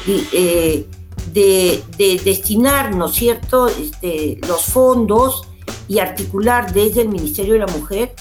eh, 0.09 0.85
de, 1.33 1.85
de, 1.97 2.21
destinar, 2.25 2.93
¿no 2.93 3.07
es 3.07 3.15
cierto?, 3.15 3.69
este, 3.69 4.41
los 4.49 4.65
fondos 4.65 5.43
y 5.87 6.01
articular 6.01 6.73
desde 6.73 7.03
el 7.03 7.09
Ministerio 7.09 7.53
de 7.53 7.61
la 7.61 7.67
Mujer 7.69 8.17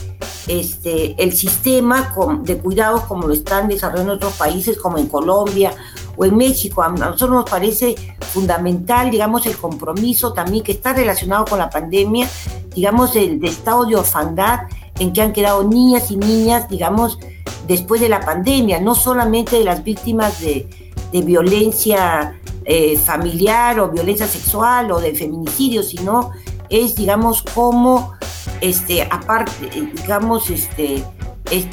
este, 0.48 1.22
el 1.22 1.34
sistema 1.34 2.14
de 2.44 2.58
cuidados 2.60 3.02
como 3.04 3.28
lo 3.28 3.34
están 3.34 3.68
desarrollando 3.68 4.14
otros 4.14 4.34
países 4.34 4.78
como 4.78 4.98
en 4.98 5.08
Colombia 5.08 5.74
o 6.18 6.26
en 6.26 6.36
México. 6.36 6.82
A 6.82 6.90
nosotros 6.90 7.30
nos 7.30 7.50
parece 7.50 7.96
fundamental, 8.20 9.10
digamos, 9.10 9.46
el 9.46 9.56
compromiso 9.56 10.34
también 10.34 10.64
que 10.64 10.74
está 10.74 10.94
relacionado 10.94 11.46
con 11.46 11.60
la 11.60 11.70
pandemia, 11.70 12.28
digamos, 12.76 13.16
el 13.16 13.40
de 13.40 13.48
estado 13.48 13.86
de 13.86 13.96
orfandad 13.96 14.62
en 15.00 15.14
que 15.14 15.22
han 15.22 15.32
quedado 15.32 15.64
niñas 15.64 16.12
y 16.12 16.18
niñas, 16.18 16.68
digamos, 16.70 17.20
después 17.68 18.02
de 18.02 18.10
la 18.10 18.20
pandemia, 18.20 18.80
no 18.80 18.96
solamente 18.96 19.58
de 19.58 19.64
las 19.64 19.84
víctimas 19.84 20.42
de, 20.42 20.68
violencia 21.12 22.40
eh, 22.64 22.96
familiar 22.96 23.80
o 23.80 23.90
violencia 23.90 24.28
sexual 24.28 24.92
o 24.92 25.00
de 25.00 25.16
feminicidio, 25.16 25.82
sino 25.82 26.32
es, 26.70 26.96
digamos, 26.96 27.42
cómo 27.42 28.14
este, 28.62 29.02
aparte, 29.02 29.70
digamos, 29.96 30.52
este, 30.52 31.04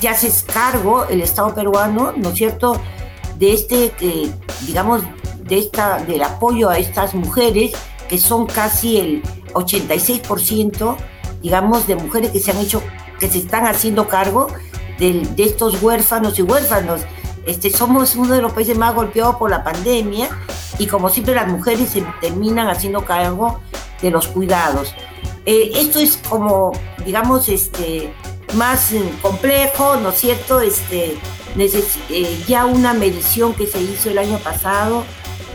te 0.00 0.08
haces 0.08 0.44
cargo 0.44 1.04
el 1.06 1.20
Estado 1.20 1.54
peruano, 1.54 2.12
¿no 2.16 2.30
es 2.30 2.36
cierto?, 2.36 2.80
de 3.38 3.52
este, 3.52 3.92
digamos, 4.66 5.02
de 5.40 5.58
esta, 5.58 5.98
del 5.98 6.22
apoyo 6.22 6.70
a 6.70 6.78
estas 6.78 7.14
mujeres, 7.14 7.72
que 8.08 8.18
son 8.18 8.46
casi 8.46 8.98
el 8.98 9.22
86%, 9.52 10.96
digamos, 11.42 11.86
de 11.86 11.96
mujeres 11.96 12.30
que 12.30 12.38
se 12.38 12.50
han 12.50 12.58
hecho, 12.58 12.82
que 13.18 13.28
se 13.28 13.38
están 13.38 13.66
haciendo 13.66 14.08
cargo 14.08 14.48
de, 14.98 15.26
de 15.36 15.44
estos 15.44 15.82
huérfanos 15.82 16.38
y 16.38 16.42
huérfanos. 16.42 17.02
Este, 17.46 17.70
somos 17.70 18.16
uno 18.16 18.34
de 18.34 18.42
los 18.42 18.52
países 18.52 18.76
más 18.78 18.94
golpeados 18.94 19.36
por 19.36 19.50
la 19.50 19.62
pandemia 19.62 20.30
y 20.78 20.86
como 20.86 21.10
siempre 21.10 21.34
las 21.34 21.46
mujeres 21.46 21.90
se 21.90 22.02
terminan 22.20 22.68
haciendo 22.68 23.04
cargo 23.04 23.60
de 24.00 24.10
los 24.10 24.28
cuidados. 24.28 24.94
Eh, 25.46 25.72
esto 25.74 25.98
es 25.98 26.16
como, 26.28 26.72
digamos, 27.04 27.48
este, 27.48 28.12
más 28.54 28.92
eh, 28.92 29.02
complejo, 29.20 29.96
¿no 29.96 30.08
es 30.08 30.16
cierto? 30.16 30.60
Este, 30.60 31.18
eh, 31.56 32.44
ya 32.46 32.66
una 32.66 32.94
medición 32.94 33.54
que 33.54 33.66
se 33.66 33.80
hizo 33.80 34.10
el 34.10 34.18
año 34.18 34.38
pasado 34.38 35.04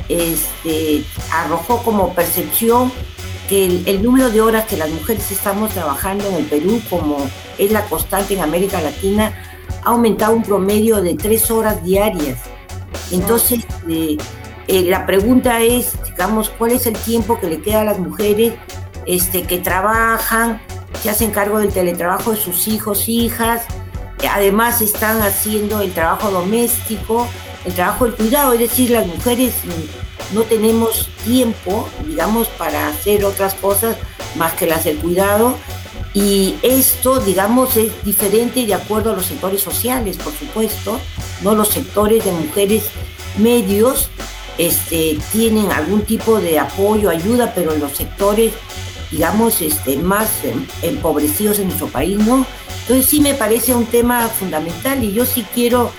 este, 0.07 1.03
arrojó 1.31 1.83
como 1.83 2.13
percepción 2.13 2.91
que 3.47 3.65
el, 3.65 4.03
número 4.03 4.29
de 4.29 4.41
horas 4.41 4.65
que 4.65 4.77
las 4.77 4.89
mujeres 4.89 5.31
estamos 5.31 5.71
trabajando 5.71 6.27
en 6.27 6.35
el 6.35 6.45
Perú, 6.45 6.81
como 6.89 7.17
es 7.57 7.71
la 7.71 7.83
constante 7.85 8.35
en 8.35 8.41
América 8.41 8.79
Latina, 8.79 9.33
ha 9.83 9.89
aumentado 9.89 10.35
un 10.35 10.43
promedio 10.43 11.01
de 11.01 11.15
tres 11.15 11.49
horas 11.49 11.83
diarias. 11.83 12.39
Entonces, 13.11 13.65
la 14.67 15.05
pregunta 15.07 15.61
es, 15.61 15.93
digamos, 16.03 16.49
¿cuál 16.49 16.71
es 16.71 16.85
el 16.85 16.93
tiempo 16.93 17.39
que 17.39 17.47
le 17.47 17.61
queda 17.61 17.81
a 17.81 17.85
las 17.85 17.97
mujeres 17.97 18.53
este, 19.07 19.41
que 19.41 19.57
trabajan, 19.57 20.61
se 21.01 21.09
hacen 21.09 21.31
cargo 21.31 21.57
del 21.57 21.69
teletrabajo 21.69 22.31
de 22.31 22.37
sus 22.37 22.67
hijos, 22.67 23.09
hijas, 23.09 23.63
además 24.27 24.81
están 24.81 25.21
haciendo 25.21 25.81
el 25.81 25.93
trabajo 25.93 26.31
doméstico, 26.31 27.27
el 27.65 27.73
trabajo 27.73 28.05
del 28.05 28.15
cuidado, 28.15 28.53
es 28.53 28.59
decir, 28.59 28.91
las 28.91 29.05
mujeres 29.07 29.53
no 30.33 30.43
tenemos 30.43 31.09
tiempo, 31.25 31.89
digamos, 32.05 32.47
para 32.49 32.87
hacer 32.87 33.25
otras 33.25 33.53
cosas 33.55 33.95
más 34.35 34.53
que 34.53 34.67
las 34.67 34.83
del 34.83 34.97
cuidado. 34.97 35.55
Y 36.13 36.55
esto, 36.63 37.19
digamos, 37.19 37.77
es 37.77 37.91
diferente 38.03 38.65
de 38.65 38.73
acuerdo 38.73 39.11
a 39.11 39.15
los 39.15 39.25
sectores 39.25 39.61
sociales, 39.61 40.17
por 40.17 40.33
supuesto. 40.33 40.99
¿no? 41.43 41.55
Los 41.55 41.69
sectores 41.69 42.25
de 42.25 42.31
mujeres 42.31 42.85
medios 43.37 44.09
este, 44.57 45.17
tienen 45.31 45.71
algún 45.71 46.01
tipo 46.01 46.39
de 46.39 46.59
apoyo, 46.59 47.09
ayuda, 47.09 47.53
pero 47.55 47.75
los 47.77 47.93
sectores, 47.93 48.53
digamos, 49.11 49.61
este, 49.61 49.97
más 49.97 50.43
em, 50.43 50.65
empobrecidos 50.81 51.59
en 51.59 51.67
nuestro 51.67 51.87
país, 51.87 52.17
¿no? 52.17 52.45
Entonces 52.89 53.07
sí 53.07 53.21
me 53.21 53.35
parece 53.35 53.75
un 53.75 53.85
tema 53.85 54.27
fundamental 54.29 55.03
y 55.03 55.13
yo 55.13 55.23
sí 55.23 55.45
quiero, 55.53 55.91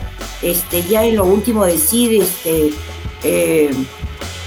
este, 0.43 0.83
ya 0.83 1.05
en 1.05 1.15
lo 1.15 1.25
último 1.25 1.65
decir, 1.65 2.21
este, 2.21 2.73
eh, 3.23 3.71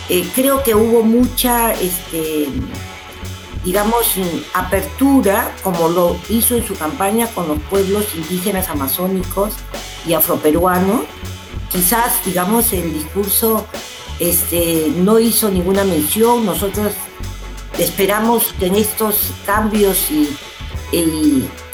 eh, 0.09 0.27
creo 0.35 0.61
que 0.61 0.75
hubo 0.75 1.03
mucha, 1.03 1.71
este, 1.71 2.49
digamos, 3.63 4.15
apertura, 4.53 5.55
como 5.63 5.87
lo 5.87 6.17
hizo 6.27 6.57
en 6.57 6.67
su 6.67 6.75
campaña 6.75 7.27
con 7.27 7.47
los 7.47 7.59
pueblos 7.59 8.07
indígenas 8.13 8.67
amazónicos 8.67 9.53
y 10.05 10.11
afroperuanos. 10.11 11.03
Quizás, 11.71 12.25
digamos, 12.25 12.73
el 12.73 12.93
discurso 12.93 13.65
este, 14.19 14.91
no 14.97 15.17
hizo 15.17 15.49
ninguna 15.49 15.85
mención. 15.85 16.45
Nosotros 16.45 16.91
esperamos 17.79 18.53
que 18.59 18.65
en 18.65 18.75
estos 18.75 19.31
cambios 19.45 20.11
y, 20.11 20.27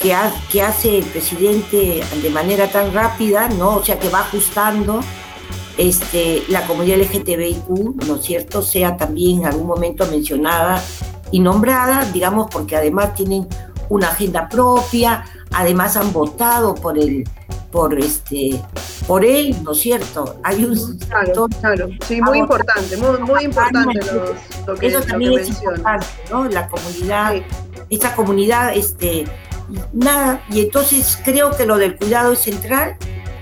que, 0.00 0.16
que, 0.50 0.62
hace 0.62 0.98
el 0.98 1.04
presidente 1.04 2.02
de 2.22 2.30
manera 2.30 2.70
tan 2.70 2.92
rápida, 2.94 3.48
¿no? 3.48 3.76
O 3.76 3.84
sea, 3.84 3.98
que 3.98 4.08
va 4.08 4.20
ajustando 4.20 5.00
este, 5.76 6.42
la 6.48 6.66
comunidad 6.66 6.98
LGTBIQ, 6.98 8.06
¿no 8.06 8.16
es 8.16 8.22
cierto?, 8.22 8.62
sea 8.62 8.96
también 8.96 9.40
en 9.40 9.46
algún 9.46 9.66
momento 9.66 10.06
mencionada 10.06 10.82
y 11.30 11.40
nombrada, 11.40 12.04
digamos, 12.12 12.48
porque 12.50 12.76
además 12.76 13.14
tienen 13.14 13.46
una 13.88 14.08
agenda 14.08 14.48
propia, 14.48 15.24
además 15.52 15.96
han 15.96 16.12
votado 16.12 16.74
por 16.74 16.98
el 16.98 17.28
por 17.70 17.96
este 17.98 18.60
por 19.06 19.24
él, 19.24 19.56
¿no 19.62 19.72
es 19.72 19.80
cierto? 19.80 20.36
Hay 20.42 20.64
un 20.64 20.98
claro, 20.98 21.48
claro. 21.60 21.88
sí, 22.06 22.20
muy 22.20 22.38
importante, 22.38 22.96
muy, 22.96 23.18
muy 23.20 23.44
importante 23.44 24.00
lo 24.66 24.74
que, 24.74 24.88
Eso 24.88 25.00
también 25.02 25.38
es 25.38 25.48
importante, 25.48 26.06
¿no? 26.30 26.44
La 26.48 26.68
comunidad, 26.68 27.34
esta 27.90 28.14
comunidad, 28.14 28.74
este, 28.74 29.24
nada, 29.92 30.42
y 30.50 30.60
entonces 30.60 31.18
creo 31.24 31.56
que 31.56 31.66
lo 31.66 31.76
del 31.76 31.96
cuidado 31.96 32.32
es 32.32 32.38
central 32.38 32.96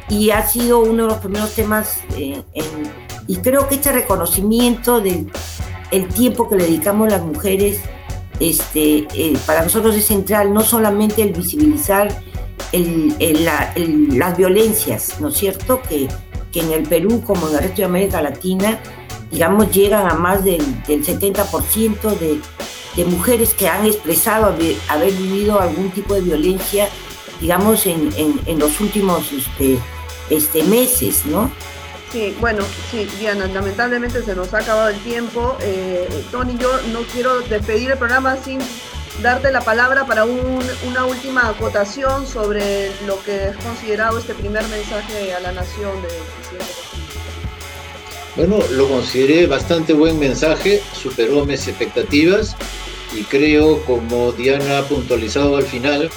y 0.09 0.31
ha 0.31 0.47
sido 0.47 0.81
uno 0.81 1.05
de 1.05 1.09
los 1.11 1.19
primeros 1.19 1.53
temas 1.53 2.01
eh, 2.17 2.43
y 3.27 3.37
creo 3.37 3.69
que 3.69 3.77
este 3.77 3.93
reconocimiento 3.93 5.01
del 5.01 5.31
el 5.91 6.09
tiempo 6.09 6.49
que 6.49 6.57
le 6.57 6.65
dedicamos 6.65 7.11
las 7.11 7.23
mujeres 7.23 7.81
este, 8.41 9.07
eh, 9.15 9.37
para 9.47 9.63
nosotros 9.63 9.95
es 9.97 10.07
central, 10.07 10.53
no 10.53 10.63
solamente 10.63 11.23
el 11.23 11.33
visibilizar 11.33 12.23
las 12.73 14.37
violencias, 14.37 15.21
¿no 15.21 15.29
es 15.29 15.35
cierto? 15.35 15.81
Que, 15.89 16.09
que, 16.53 16.61
en 16.61 16.73
el 16.73 16.83
Perú, 16.83 17.23
como 17.27 17.49
en 17.49 17.55
el 17.55 17.61
resto 17.61 17.77
de 17.77 17.85
América 17.85 18.21
Latina, 18.21 18.79
digamos, 19.31 19.71
llegan 19.73 20.07
a 20.07 20.15
más 20.15 20.45
del, 20.45 20.61
70% 20.85 22.19
de, 22.19 22.41
de, 22.97 23.05
mujeres 23.05 23.55
que 23.55 23.69
han 23.69 23.87
expresado 23.87 24.47
haber, 24.89 25.13
vivido 25.13 25.61
algún 25.61 25.91
tipo 25.91 26.15
de 26.15 26.21
violencia, 26.23 26.89
digamos, 27.41 27.87
en, 27.87 28.11
en, 28.17 28.59
los 28.59 28.81
últimos 28.81 29.33
este, 29.33 29.79
este, 30.31 30.63
meses, 30.65 31.25
¿no? 31.27 31.51
Sí, 32.13 32.35
bueno, 32.41 32.65
sí, 32.91 33.07
Diana, 33.19 33.47
lamentablemente 33.47 34.23
se 34.23 34.35
nos 34.35 34.55
ha 34.55 34.59
acabado 34.59 34.89
el 34.89 34.99
tiempo. 35.01 35.57
Eh, 35.61 36.09
Tony, 36.31 36.57
yo 36.57 36.71
no 36.93 37.01
quiero 37.13 37.41
despedir 37.41 37.91
el 37.91 37.99
programa 37.99 38.37
sin 38.37 38.61
darte 39.23 39.51
la 39.51 39.61
palabra 39.61 40.07
para 40.07 40.25
una 40.25 41.05
última 41.05 41.49
acotación 41.49 42.27
sobre 42.27 42.91
lo 43.07 43.23
que 43.25 43.49
es 43.49 43.57
considerado 43.57 44.19
este 44.19 44.35
primer 44.35 44.67
mensaje 44.69 45.35
a 45.35 45.41
la 45.41 45.53
nación 45.53 46.01
del 46.03 46.13
presidente 46.39 46.88
Bueno, 48.39 48.61
lo 48.71 48.87
consideré 48.87 49.49
bastante 49.49 49.93
buen 49.93 50.17
mensaje, 50.17 50.81
superó 50.95 51.45
mis 51.45 51.67
expectativas 51.67 52.55
y 53.13 53.25
creo, 53.25 53.83
como 53.83 54.31
Diana 54.31 54.79
ha 54.79 54.85
puntualizado 54.85 55.57
al 55.57 55.65
final, 55.65 56.09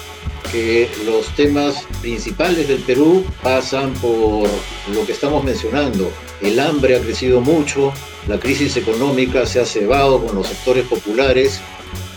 que 0.52 0.88
los 1.04 1.26
temas 1.34 1.84
principales 2.00 2.68
del 2.68 2.78
Perú 2.82 3.24
pasan 3.42 3.92
por 3.94 4.48
lo 4.94 5.04
que 5.04 5.10
estamos 5.10 5.42
mencionando. 5.42 6.12
El 6.40 6.60
hambre 6.60 6.94
ha 6.94 7.00
crecido 7.00 7.40
mucho, 7.40 7.92
la 8.28 8.38
crisis 8.38 8.76
económica 8.76 9.44
se 9.44 9.58
ha 9.58 9.66
cebado 9.66 10.24
con 10.24 10.36
los 10.36 10.46
sectores 10.46 10.86
populares 10.86 11.60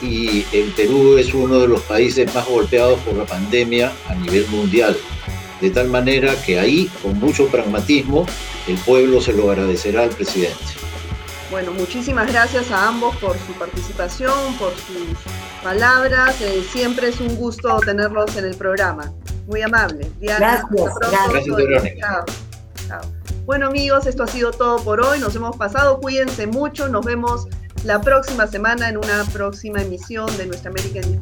y 0.03 0.45
el 0.51 0.69
Perú 0.77 1.17
es 1.17 1.33
uno 1.33 1.57
de 1.57 1.67
los 1.67 1.81
países 1.81 2.31
más 2.35 2.47
golpeados 2.47 2.99
por 2.99 3.15
la 3.15 3.25
pandemia 3.25 3.91
a 4.07 4.13
nivel 4.13 4.45
mundial. 4.49 4.95
De 5.65 5.71
tal 5.71 5.87
manera 5.87 6.35
que 6.45 6.59
ahí, 6.59 6.91
con 7.01 7.19
mucho 7.19 7.47
pragmatismo, 7.47 8.27
el 8.67 8.77
pueblo 8.77 9.19
se 9.19 9.33
lo 9.33 9.49
agradecerá 9.49 10.03
al 10.03 10.11
presidente. 10.11 10.55
Bueno, 11.49 11.71
muchísimas 11.71 12.31
gracias 12.31 12.69
a 12.69 12.87
ambos 12.87 13.15
por 13.15 13.35
su 13.47 13.53
participación, 13.53 14.53
por 14.59 14.73
sus 14.73 15.17
palabras. 15.63 16.39
Eh, 16.39 16.63
siempre 16.71 17.07
es 17.07 17.19
un 17.19 17.35
gusto 17.35 17.79
tenerlos 17.79 18.37
en 18.37 18.45
el 18.45 18.55
programa. 18.55 19.11
Muy 19.47 19.63
amable. 19.63 20.07
Diana, 20.19 20.67
gracias. 20.69 20.93
gracias 21.31 21.95
Chao. 22.87 23.01
Bueno 23.47 23.65
amigos, 23.65 24.05
esto 24.05 24.21
ha 24.21 24.27
sido 24.27 24.51
todo 24.51 24.83
por 24.83 25.01
hoy. 25.01 25.17
Nos 25.17 25.35
hemos 25.35 25.57
pasado. 25.57 25.99
Cuídense 25.99 26.45
mucho. 26.45 26.89
Nos 26.89 27.03
vemos 27.03 27.47
la 27.83 28.01
próxima 28.01 28.45
semana 28.45 28.87
en 28.87 28.97
una 28.97 29.23
próxima 29.33 29.81
emisión 29.81 30.27
de 30.37 30.45
Nuestra 30.45 30.69
América 30.69 30.99
en 30.99 31.19